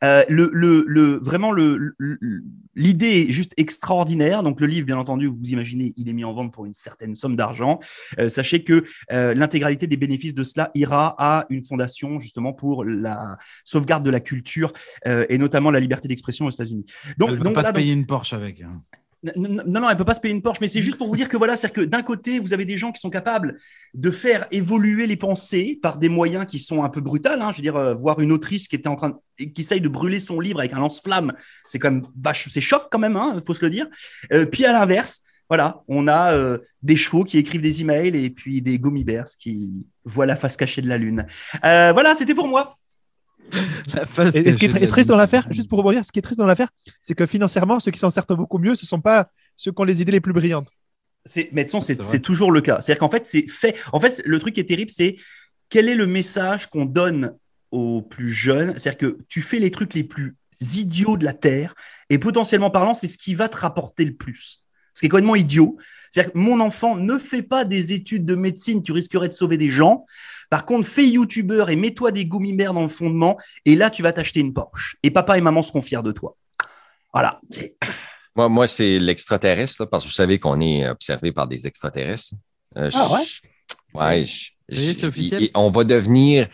Euh, 0.02 0.24
le, 0.28 0.50
le, 0.52 0.84
le, 0.86 1.18
vraiment, 1.18 1.52
le, 1.52 1.94
le- 1.98 2.18
l'idée 2.74 3.26
est 3.28 3.32
juste 3.32 3.52
extraordinaire. 3.56 4.42
Donc, 4.42 4.60
le 4.60 4.66
livre, 4.66 4.86
bien 4.86 4.96
entendu, 4.98 5.26
vous 5.26 5.38
imaginez, 5.44 5.92
il 5.96 6.08
est 6.08 6.12
mis 6.12 6.24
en 6.24 6.32
vente 6.32 6.52
pour 6.52 6.64
une 6.66 6.72
certaine 6.72 7.14
somme 7.14 7.36
d'argent. 7.36 7.80
Euh, 8.18 8.28
sachez 8.28 8.64
que 8.64 8.84
euh, 9.12 9.34
l'intégralité 9.34 9.86
des 9.86 9.96
bénéfices 9.96 10.34
de 10.34 10.44
cela 10.44 10.70
ira 10.74 11.14
à 11.18 11.46
une 11.50 11.62
fondation, 11.64 12.18
justement, 12.20 12.52
pour 12.52 12.84
la 12.84 13.36
sauvegarde 13.64 14.04
de 14.04 14.10
la 14.10 14.20
culture 14.20 14.72
euh, 15.06 15.26
et 15.28 15.38
notamment 15.38 15.70
la 15.70 15.80
liberté 15.80 16.08
d'expression 16.08 16.46
aux 16.46 16.50
États-Unis. 16.50 16.84
Donc, 17.18 17.30
Elle 17.30 17.38
va 17.38 17.44
donc 17.44 17.54
pas 17.54 17.62
là, 17.62 17.68
se 17.68 17.72
donc- 17.72 17.80
payer 17.80 17.92
une 17.92 18.06
Porsche 18.06 18.32
avec. 18.32 18.62
hein. 18.62 18.82
Non, 19.36 19.62
non, 19.66 19.90
elle 19.90 19.96
peut 19.96 20.04
pas 20.04 20.14
se 20.14 20.20
payer 20.20 20.34
une 20.34 20.40
Porsche, 20.40 20.60
mais 20.60 20.68
c'est 20.68 20.80
juste 20.80 20.96
pour 20.96 21.08
vous 21.08 21.16
dire 21.16 21.28
que 21.28 21.36
voilà, 21.36 21.56
c'est-à-dire 21.56 21.84
que 21.84 21.88
d'un 21.88 22.02
côté, 22.02 22.38
vous 22.38 22.54
avez 22.54 22.64
des 22.64 22.78
gens 22.78 22.90
qui 22.90 23.00
sont 23.00 23.10
capables 23.10 23.56
de 23.92 24.10
faire 24.10 24.46
évoluer 24.50 25.06
les 25.06 25.16
pensées 25.16 25.78
par 25.82 25.98
des 25.98 26.08
moyens 26.08 26.46
qui 26.46 26.58
sont 26.58 26.82
un 26.84 26.88
peu 26.88 27.00
brutals. 27.02 27.42
Hein. 27.42 27.50
Je 27.52 27.58
veux 27.58 27.62
dire, 27.62 27.76
euh, 27.76 27.94
voir 27.94 28.20
une 28.20 28.32
autrice 28.32 28.66
qui 28.66 28.76
était 28.76 28.88
en 28.88 28.96
train, 28.96 29.10
de- 29.10 29.44
qui 29.44 29.60
essaye 29.60 29.80
de 29.82 29.88
brûler 29.88 30.20
son 30.20 30.40
livre 30.40 30.60
avec 30.60 30.72
un 30.72 30.78
lance-flamme, 30.78 31.32
c'est 31.66 31.78
quand 31.78 31.90
même 31.90 32.06
vache, 32.18 32.48
c'est 32.50 32.62
choc 32.62 32.84
quand 32.90 32.98
même, 32.98 33.16
hein, 33.16 33.40
faut 33.46 33.54
se 33.54 33.64
le 33.64 33.70
dire. 33.70 33.86
Euh, 34.32 34.46
puis 34.46 34.64
à 34.64 34.72
l'inverse, 34.72 35.20
voilà, 35.50 35.82
on 35.88 36.08
a 36.08 36.32
euh, 36.32 36.58
des 36.82 36.96
chevaux 36.96 37.24
qui 37.24 37.36
écrivent 37.36 37.60
des 37.60 37.82
emails 37.82 38.16
et 38.24 38.30
puis 38.30 38.62
des 38.62 38.78
gummy 38.78 39.04
bears 39.04 39.26
qui 39.38 39.68
voient 40.04 40.26
la 40.26 40.36
face 40.36 40.56
cachée 40.56 40.80
de 40.80 40.88
la 40.88 40.96
lune. 40.96 41.26
Voilà, 41.62 42.14
c'était 42.14 42.34
pour 42.34 42.48
moi. 42.48 42.78
La 43.94 44.06
face 44.06 44.34
Et, 44.34 44.40
et 44.40 44.52
ce 44.52 44.58
qui 44.58 44.66
est 44.66 44.86
triste 44.86 45.08
dans 45.08 45.16
l'affaire, 45.16 45.46
juste 45.50 45.68
pour 45.68 45.78
rebondir, 45.78 46.04
ce 46.04 46.12
qui 46.12 46.18
est 46.18 46.22
triste 46.22 46.38
dans 46.38 46.46
l'affaire, 46.46 46.68
c'est 47.02 47.14
que 47.14 47.26
financièrement, 47.26 47.80
ceux 47.80 47.90
qui 47.90 47.98
s'en 47.98 48.10
sortent 48.10 48.32
beaucoup 48.32 48.58
mieux, 48.58 48.74
ce 48.74 48.84
ne 48.84 48.88
sont 48.88 49.00
pas 49.00 49.30
ceux 49.56 49.72
qui 49.72 49.80
ont 49.80 49.84
les 49.84 50.00
idées 50.00 50.12
les 50.12 50.20
plus 50.20 50.32
brillantes. 50.32 50.70
C'est, 51.26 51.50
mais 51.52 51.64
de 51.64 51.70
toute 51.70 51.72
façon, 51.72 51.80
c'est, 51.80 51.94
C'est 51.94 52.02
vrai. 52.02 52.10
c'est 52.12 52.20
toujours 52.20 52.52
le 52.52 52.60
cas. 52.60 52.80
C'est-à-dire 52.80 53.00
qu'en 53.00 53.10
fait, 53.10 53.26
c'est 53.26 53.48
fait. 53.48 53.76
En 53.92 54.00
fait, 54.00 54.22
le 54.24 54.38
truc 54.38 54.54
qui 54.54 54.60
est 54.60 54.64
terrible, 54.64 54.90
c'est 54.90 55.16
quel 55.68 55.88
est 55.88 55.94
le 55.94 56.06
message 56.06 56.68
qu'on 56.68 56.86
donne 56.86 57.36
aux 57.70 58.02
plus 58.02 58.30
jeunes? 58.30 58.78
C'est-à-dire 58.78 58.98
que 58.98 59.18
tu 59.28 59.42
fais 59.42 59.58
les 59.58 59.70
trucs 59.70 59.94
les 59.94 60.04
plus 60.04 60.36
idiots 60.60 61.16
de 61.16 61.24
la 61.24 61.32
Terre 61.32 61.74
et 62.08 62.18
potentiellement 62.18 62.70
parlant, 62.70 62.94
c'est 62.94 63.08
ce 63.08 63.18
qui 63.18 63.34
va 63.34 63.48
te 63.48 63.56
rapporter 63.56 64.04
le 64.04 64.14
plus. 64.14 64.62
Ce 65.00 65.06
qui 65.06 65.06
est 65.06 65.08
complètement 65.08 65.34
idiot. 65.36 65.78
C'est-à-dire 66.10 66.34
que 66.34 66.38
mon 66.38 66.60
enfant, 66.60 66.94
ne 66.94 67.16
fais 67.16 67.40
pas 67.42 67.64
des 67.64 67.94
études 67.94 68.26
de 68.26 68.34
médecine, 68.34 68.82
tu 68.82 68.92
risquerais 68.92 69.28
de 69.28 69.32
sauver 69.32 69.56
des 69.56 69.70
gens. 69.70 70.04
Par 70.50 70.66
contre, 70.66 70.86
fais 70.86 71.06
youtubeur 71.08 71.70
et 71.70 71.76
mets-toi 71.76 72.12
des 72.12 72.26
gummy-mères 72.26 72.74
dans 72.74 72.82
le 72.82 72.88
fondement 72.88 73.38
et 73.64 73.76
là, 73.76 73.88
tu 73.88 74.02
vas 74.02 74.12
t'acheter 74.12 74.40
une 74.40 74.52
Porsche. 74.52 74.96
Et 75.02 75.10
papa 75.10 75.38
et 75.38 75.40
maman 75.40 75.62
seront 75.62 75.80
fiers 75.80 76.02
de 76.02 76.12
toi. 76.12 76.36
Voilà. 77.14 77.40
C'est- 77.50 77.76
Moi, 78.36 78.50
moi 78.50 78.66
c'est 78.68 78.98
l'extraterrestre, 78.98 79.86
parce 79.86 80.04
que 80.04 80.10
vous 80.10 80.14
savez 80.14 80.38
qu'on 80.38 80.60
est 80.60 80.86
observé 80.86 81.32
par 81.32 81.46
des 81.48 81.66
extraterrestres. 81.66 82.34
Euh, 82.76 82.90
Ah 82.92 83.08
ouais? 83.14 83.20
je- 83.24 83.98
ouais, 83.98 84.24
je- 84.26 84.50
je- 84.68 84.92
c'est 84.92 85.06
officiel? 85.06 85.42
et- 85.44 85.50
on 85.54 85.70
va 85.70 85.84
devenir. 85.84 86.46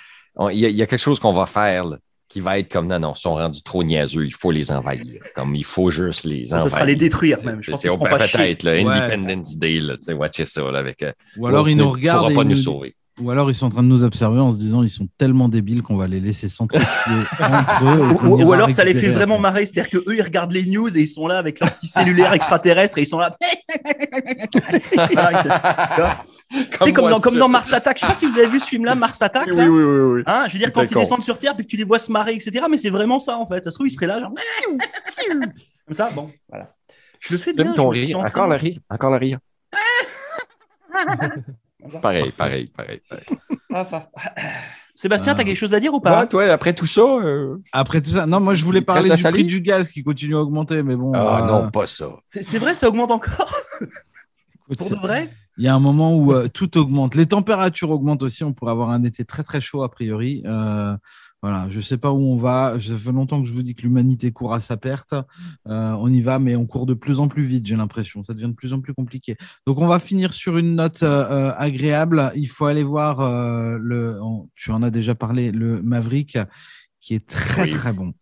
Il 0.53 0.59
y, 0.59 0.67
a- 0.67 0.69
il 0.69 0.77
y 0.77 0.83
a 0.83 0.87
quelque 0.87 1.01
chose 1.01 1.19
qu'on 1.19 1.33
va 1.33 1.47
faire 1.47 1.85
là, 1.87 1.99
qui 2.29 2.41
va 2.41 2.59
être 2.59 2.71
comme 2.71 2.87
non, 2.89 2.99
non, 2.99 3.13
ils 3.17 3.21
sont 3.21 3.35
rendus 3.35 3.63
trop 3.63 3.83
niaiseux, 3.85 4.27
il 4.27 4.35
faut 4.35 4.51
les 4.51 4.71
envahir. 4.73 5.23
Comme 5.35 5.55
il 5.55 5.65
faut 5.65 5.91
juste 5.91 6.25
les 6.25 6.47
Ça 6.47 6.57
envahir. 6.57 6.73
sera 6.73 6.85
les 6.85 6.97
détruire 6.97 7.39
même. 7.45 7.61
Je 7.61 7.67
C'est- 7.67 7.73
pense 7.73 7.81
c'est- 7.83 7.89
qu'ils 7.89 7.99
ben, 7.99 8.11
pas 8.11 8.27
chier. 8.27 8.55
Peut-être, 8.57 8.87
Ouais. 8.87 9.15
Independence 9.15 9.57
Day, 9.59 9.81
là, 9.81 9.97
tu 9.97 10.05
sais, 10.05 10.13
watchez 10.13 10.45
ça, 10.47 10.63
là, 10.71 10.79
avec. 10.81 11.03
euh, 11.03 11.13
Ou 11.39 11.47
alors 11.47 11.69
ils 11.69 11.77
nous 11.77 11.91
regardent 11.91 12.35
pas 12.35 12.45
nous 12.45 12.51
nous- 12.51 12.57
sauver. 12.57 12.95
Ou 13.19 13.31
alors 13.31 13.51
ils 13.51 13.55
sont 13.55 13.65
en 13.65 13.71
train 13.71 13.83
de 13.83 13.89
nous 13.89 14.05
observer 14.05 14.39
en 14.41 14.53
se 14.53 14.59
disant 14.59 14.83
ils 14.83 14.91
sont 14.91 15.09
tellement 15.17 15.49
débiles 15.49 15.81
qu'on 15.83 15.97
va 15.97 16.07
les 16.07 16.21
laisser 16.21 16.51
s'entretuer 16.51 16.85
entre 17.41 17.85
eux. 17.87 18.29
Ou, 18.29 18.43
ou 18.45 18.53
alors 18.53 18.71
ça 18.71 18.85
les 18.85 18.95
fait 18.95 19.09
vraiment 19.09 19.39
marrer, 19.39 19.65
c'est-à-dire 19.65 19.91
qu'eux 20.03 20.15
ils 20.15 20.21
regardent 20.21 20.53
les 20.53 20.65
news 20.65 20.95
et 20.95 21.01
ils 21.01 21.07
sont 21.09 21.27
là 21.27 21.39
avec 21.39 21.59
leur 21.61 21.75
petit 21.75 21.89
cellulaire 21.89 22.33
extraterrestre 22.35 22.99
et 22.99 23.05
ils 23.05 23.07
sont 23.07 23.19
là. 23.19 23.35
Tu 26.65 26.85
sais, 26.85 26.93
comme, 26.93 27.11
dans, 27.11 27.19
comme 27.21 27.37
dans 27.39 27.49
Mars 27.49 27.73
Attack. 27.73 27.97
Je 27.99 28.03
sais 28.03 28.07
pas 28.07 28.15
si 28.15 28.27
vous 28.27 28.39
avez 28.39 28.49
vu 28.49 28.61
ce 28.61 28.67
film-là, 28.67 28.95
Mars 28.95 29.21
Attack. 29.23 29.47
Oui, 29.49 29.57
là. 29.57 29.67
oui, 29.69 29.83
oui, 29.85 30.01
oui. 30.17 30.23
Hein, 30.27 30.45
je 30.49 30.53
veux 30.55 30.59
dire, 30.59 30.73
quand 30.73 30.83
ils 30.83 30.95
descendent 30.95 31.23
sur 31.23 31.39
Terre 31.39 31.55
puis 31.55 31.65
que 31.65 31.71
tu 31.71 31.77
les 31.77 31.85
vois 31.85 31.99
se 31.99 32.11
marrer, 32.13 32.35
etc. 32.35 32.67
Mais 32.71 32.79
c'est 32.79 32.91
vraiment 32.91 33.21
ça 33.21 33.37
en 33.37 33.47
fait. 33.47 33.63
Ça 33.65 33.71
se 33.71 33.77
trouve, 33.77 33.87
ils 33.87 33.91
seraient 33.91 34.07
là, 34.07 34.21
genre. 34.21 34.33
Comme 35.87 35.95
ça, 35.95 36.11
bon, 36.15 36.31
voilà. 36.49 36.75
Je 37.21 37.33
le 37.35 37.39
fais 37.39 37.53
bien. 37.53 37.73
Ton 37.73 37.93
je 37.93 38.01
rire. 38.01 38.19
Encore 38.19 38.49
le 38.49 38.57
rire. 38.57 38.79
Encore 38.91 39.11
le 39.11 39.17
rire. 39.19 39.39
Pareil, 42.01 42.33
pareil, 42.33 42.67
pareil. 42.77 43.01
pareil. 43.09 43.25
Enfin. 43.73 44.07
Sébastien, 44.95 45.33
Ah. 45.33 45.37
t'as 45.37 45.45
quelque 45.45 45.59
chose 45.59 45.75
à 45.75 45.81
dire 45.81 45.93
ou 45.93 46.01
pas? 46.01 46.21
Ouais, 46.21 46.27
toi, 46.27 46.45
après 46.45 46.73
tout 46.73 46.87
ça. 46.87 47.03
euh, 47.03 47.59
Après 47.71 48.01
tout 48.01 48.11
ça, 48.11 48.25
non, 48.25 48.41
moi 48.41 48.55
je 48.55 48.65
voulais 48.65 48.81
parler 48.81 49.11
du 49.15 49.23
prix 49.23 49.45
du 49.45 49.61
gaz 49.61 49.91
qui 49.91 50.03
continue 50.03 50.35
à 50.37 50.41
augmenter, 50.41 50.83
mais 50.83 50.97
bon. 50.97 51.13
Ah 51.15 51.43
euh, 51.43 51.47
non, 51.47 51.71
pas 51.71 51.87
ça. 51.87 52.07
C'est 52.31 52.59
vrai, 52.59 52.75
ça 52.75 52.89
augmente 52.89 53.11
encore? 53.11 53.55
Pour 54.77 54.91
de 54.91 54.97
vrai? 54.97 55.31
Il 55.59 55.65
y 55.65 55.69
a 55.69 55.75
un 55.75 55.81
moment 55.81 56.15
où 56.17 56.33
euh, 56.33 56.49
tout 56.49 56.77
augmente. 56.79 57.15
Les 57.15 57.27
températures 57.27 57.91
augmentent 57.91 58.23
aussi. 58.23 58.45
On 58.45 58.53
pourrait 58.53 58.73
avoir 58.73 58.91
un 58.91 59.03
été 59.05 59.25
très 59.25 59.43
très 59.43 59.61
chaud 59.61 59.83
a 59.83 59.91
priori. 59.91 60.43
Euh, 60.45 60.97
voilà, 61.43 61.67
je 61.71 61.81
sais 61.81 61.97
pas 61.99 62.11
où 62.13 62.19
on 62.19 62.37
va. 62.37 62.77
Ça 62.81 62.95
fait 62.97 63.13
longtemps 63.13 63.41
que 63.41 63.47
je 63.49 63.53
vous 63.53 63.63
dis 63.63 63.75
que 63.75 63.83
l'humanité 63.83 64.33
court 64.33 64.53
à 64.53 64.61
sa 64.61 64.77
perte. 64.77 65.15
Euh, 65.69 65.93
on 65.99 66.09
y 66.13 66.21
va, 66.21 66.39
mais 66.39 66.57
on 66.57 66.67
court 66.67 66.87
de 66.87 66.95
plus 66.95 67.21
en 67.21 67.29
plus 67.29 67.45
vite. 67.45 67.67
J'ai 67.67 67.77
l'impression. 67.77 68.23
Ça 68.23 68.35
devient 68.35 68.49
de 68.49 68.53
plus 68.55 68.73
en 68.73 68.81
plus 68.81 68.95
compliqué. 68.95 69.37
Donc 69.67 69.79
on 69.79 69.87
va 69.87 69.99
finir 69.99 70.33
sur 70.35 70.59
une 70.59 70.75
note 70.77 71.03
euh, 71.03 71.53
agréable. 71.57 72.33
Il 72.35 72.49
faut 72.49 72.67
aller 72.67 72.85
voir 72.85 73.21
euh, 73.21 73.79
le. 73.81 74.19
on- 74.23 74.49
tu 74.57 74.71
en 74.73 74.83
as 74.83 74.91
déjà 74.91 75.15
parlé, 75.15 75.53
le 75.53 75.81
Maverick, 75.83 76.37
qui 77.01 77.15
est 77.15 77.27
très 77.27 77.63
Oui. 77.65 77.69
très 77.71 77.93
bon. 77.93 78.13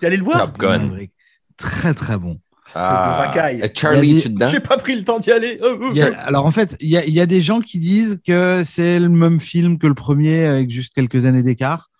T'es 0.00 0.08
allé 0.08 0.16
le 0.16 0.24
voir? 0.24 0.46
Top 0.46 0.58
Gun. 0.58 0.78
Maverick. 0.78 1.12
Très 1.56 1.94
très 1.94 2.18
bon. 2.18 2.40
Espèce 2.68 2.82
de 2.82 2.86
racaille. 2.86 3.60
et 3.62 3.70
Charlie, 3.78 4.14
des- 4.14 4.20
tu 4.22 4.28
dedans? 4.30 4.48
J'ai 4.48 4.60
pas 4.60 4.76
pris 4.76 4.96
le 4.96 5.04
temps 5.04 5.18
d'y 5.20 5.30
aller. 5.30 5.58
Oh, 5.62 5.76
oh, 5.80 5.88
Il 5.92 5.96
y 5.98 6.02
a- 6.02 6.18
alors 6.22 6.46
en 6.46 6.50
fait, 6.50 6.76
il 6.80 6.88
y, 6.88 6.96
a, 6.96 7.04
il 7.04 7.12
y 7.12 7.20
a 7.20 7.26
des 7.26 7.40
gens 7.42 7.60
qui 7.60 7.78
disent 7.78 8.20
que 8.26 8.62
c'est 8.64 8.98
le 8.98 9.08
même 9.08 9.40
film 9.40 9.78
que 9.78 9.86
le 9.86 9.94
premier 9.94 10.44
avec 10.46 10.70
juste 10.70 10.94
quelques 10.94 11.24
années 11.24 11.42
d'écart. 11.42 11.90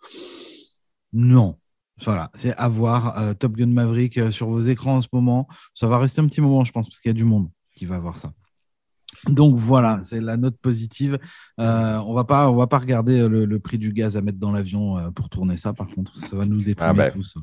Non. 1.12 1.56
Voilà, 2.04 2.30
c'est 2.34 2.54
à 2.56 2.66
voir. 2.68 3.18
Euh, 3.20 3.34
Top 3.34 3.52
Gun 3.56 3.68
Maverick 3.68 4.18
euh, 4.18 4.30
sur 4.32 4.48
vos 4.48 4.60
écrans 4.60 4.96
en 4.96 5.02
ce 5.02 5.08
moment. 5.12 5.46
Ça 5.74 5.86
va 5.86 5.98
rester 5.98 6.20
un 6.20 6.26
petit 6.26 6.40
moment, 6.40 6.64
je 6.64 6.72
pense, 6.72 6.88
parce 6.88 6.98
qu'il 7.00 7.08
y 7.08 7.14
a 7.14 7.14
du 7.14 7.24
monde 7.24 7.48
qui 7.76 7.84
va 7.84 7.98
voir 7.98 8.18
ça. 8.18 8.32
Donc 9.28 9.56
voilà, 9.56 10.00
c'est 10.02 10.20
la 10.20 10.36
note 10.36 10.56
positive. 10.60 11.18
Euh, 11.58 11.96
on 12.06 12.12
va 12.14 12.24
pas, 12.24 12.50
on 12.50 12.56
va 12.56 12.66
pas 12.66 12.78
regarder 12.78 13.20
euh, 13.20 13.28
le, 13.28 13.44
le 13.44 13.58
prix 13.58 13.78
du 13.78 13.92
gaz 13.92 14.16
à 14.16 14.20
mettre 14.20 14.38
dans 14.38 14.52
l'avion 14.52 14.98
euh, 14.98 15.10
pour 15.10 15.28
tourner 15.28 15.56
ça. 15.56 15.72
Par 15.72 15.86
contre, 15.88 16.16
ça 16.18 16.36
va 16.36 16.44
nous 16.44 16.58
déprimer 16.58 16.90
Ah 16.90 16.92
ben, 16.92 17.10
tous. 17.12 17.34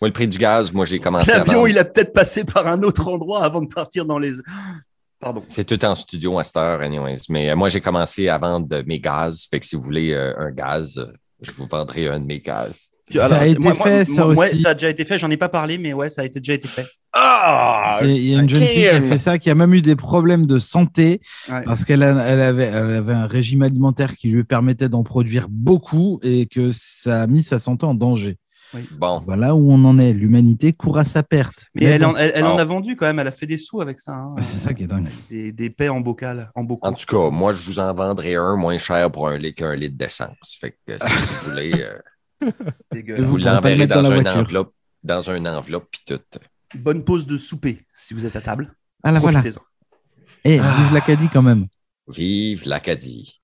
Moi, 0.00 0.08
le 0.08 0.12
prix 0.12 0.26
du 0.28 0.38
gaz, 0.38 0.72
moi, 0.72 0.84
j'ai 0.84 0.98
commencé 0.98 1.30
à 1.30 1.38
L'avion, 1.38 1.66
il 1.66 1.78
a 1.78 1.84
peut-être 1.84 2.12
passé 2.12 2.44
par 2.44 2.66
un 2.66 2.82
autre 2.82 3.06
endroit 3.08 3.44
avant 3.44 3.62
de 3.62 3.68
partir 3.68 4.04
dans 4.04 4.18
les. 4.18 4.32
Pardon. 5.20 5.42
C'est 5.48 5.64
tout 5.64 5.84
en 5.84 5.94
studio 5.94 6.38
à 6.38 6.44
cette 6.44 6.56
heure, 6.56 6.80
anyways. 6.80 7.18
Mais 7.28 7.54
moi, 7.56 7.68
j'ai 7.68 7.80
commencé 7.80 8.28
à 8.28 8.38
vendre 8.38 8.82
mes 8.86 9.00
gaz. 9.00 9.46
Fait 9.50 9.58
que 9.58 9.66
si 9.66 9.74
vous 9.74 9.82
voulez 9.82 10.12
euh, 10.12 10.32
un 10.38 10.50
gaz, 10.52 11.04
je 11.40 11.50
vous 11.52 11.66
vendrai 11.66 12.06
un 12.08 12.20
de 12.20 12.26
mes 12.26 12.38
gaz. 12.40 12.90
Ça 13.10 13.24
Alors, 13.24 13.38
a 13.38 13.46
été 13.46 13.58
moi- 13.58 13.72
moi- 13.74 13.86
fait, 13.86 14.04
ça 14.04 14.24
moi- 14.26 14.34
ouais, 14.34 14.52
aussi. 14.52 14.62
ça 14.62 14.70
a 14.70 14.74
déjà 14.74 14.90
été 14.90 15.04
fait. 15.04 15.18
J'en 15.18 15.30
ai 15.30 15.36
pas 15.38 15.48
parlé, 15.48 15.78
mais 15.78 15.92
ouais, 15.92 16.08
ça 16.08 16.22
a 16.22 16.24
été, 16.24 16.40
déjà 16.40 16.52
été 16.54 16.68
fait. 16.68 16.86
Ah! 17.20 17.98
Il 18.02 18.28
y 18.28 18.34
a 18.36 18.40
une 18.40 18.48
jeune 18.48 18.62
fille 18.62 18.82
qui 18.82 18.88
a 18.88 19.00
fait 19.02 19.18
ça, 19.18 19.38
qui 19.38 19.50
a 19.50 19.54
même 19.54 19.74
eu 19.74 19.82
des 19.82 19.96
problèmes 19.96 20.46
de 20.46 20.58
santé 20.58 21.20
Ouais. 21.48 21.64
parce 21.64 21.84
qu'elle 21.84 22.02
elle 22.02 22.40
avait, 22.40 22.64
elle 22.64 22.90
avait 22.96 23.12
un 23.14 23.26
régime 23.26 23.62
alimentaire 23.62 24.14
qui 24.16 24.28
lui 24.28 24.44
permettait 24.44 24.88
d'en 24.88 25.02
produire 25.02 25.46
beaucoup 25.50 26.20
et 26.22 26.46
que 26.46 26.70
ça 26.72 27.22
a 27.22 27.26
mis 27.26 27.42
sa 27.42 27.58
santé 27.58 27.86
en 27.86 27.94
danger. 27.94 28.36
Bon. 28.98 29.22
Voilà 29.24 29.54
où 29.54 29.72
on 29.72 29.82
en 29.86 29.98
est. 29.98 30.12
L'humanité 30.12 30.74
court 30.74 30.98
à 30.98 31.06
sa 31.06 31.22
perte. 31.22 31.64
Mais 31.74 31.84
elle, 31.86 32.02
bon, 32.02 32.08
en, 32.08 32.16
elle, 32.16 32.32
elle 32.34 32.44
en 32.44 32.48
Alors. 32.48 32.60
a 32.60 32.64
vendu 32.66 32.96
quand 32.96 33.06
même. 33.06 33.18
Elle 33.18 33.28
a 33.28 33.32
fait 33.32 33.46
des 33.46 33.56
sous 33.56 33.80
avec 33.80 33.98
ça. 33.98 34.12
hein. 34.12 34.34
c'est 34.40 34.58
ça 34.58 34.74
qui 34.74 34.82
est 34.84 34.86
dingue. 34.86 35.08
Des, 35.30 35.52
des 35.52 35.70
paix 35.70 35.88
en 35.88 36.00
bocal, 36.00 36.50
en 36.54 36.64
bocal. 36.64 36.90
En 36.90 36.94
tout 36.94 37.06
cas, 37.06 37.30
moi, 37.34 37.54
je 37.54 37.64
vous 37.64 37.78
en 37.78 37.94
vendrai 37.94 38.34
un 38.34 38.56
moins 38.56 38.76
cher 38.76 39.10
pour 39.10 39.26
un 39.28 39.38
litre 39.38 39.56
qu'un 39.56 39.74
litre 39.74 39.96
d'essence. 39.96 40.58
Fait 40.60 40.72
que 40.86 40.92
si 41.02 41.12
vous 41.12 41.44
voulez, 41.50 41.72
euh. 42.42 42.50
Vous 43.22 43.38
l'enverrez 43.38 43.86
dans 43.86 44.02
dans, 44.02 44.12
voiture. 44.12 44.36
enveloppe, 44.36 44.74
dans 45.02 45.30
une 45.30 45.48
enveloppe, 45.48 45.86
puis 45.90 46.02
tout. 46.06 46.20
Bonne 46.74 47.04
pause 47.04 47.26
de 47.26 47.38
souper 47.38 47.86
si 47.94 48.14
vous 48.14 48.26
êtes 48.26 48.36
à 48.36 48.40
table. 48.40 48.76
Ah 49.02 49.12
là 49.12 49.20
voilà. 49.20 49.40
Profitez-en. 49.40 49.62
Eh, 50.44 50.58
vive 50.58 50.92
l'Acadie 50.92 51.28
quand 51.28 51.42
même. 51.42 51.66
Vive 52.08 52.66
l'Acadie. 52.66 53.40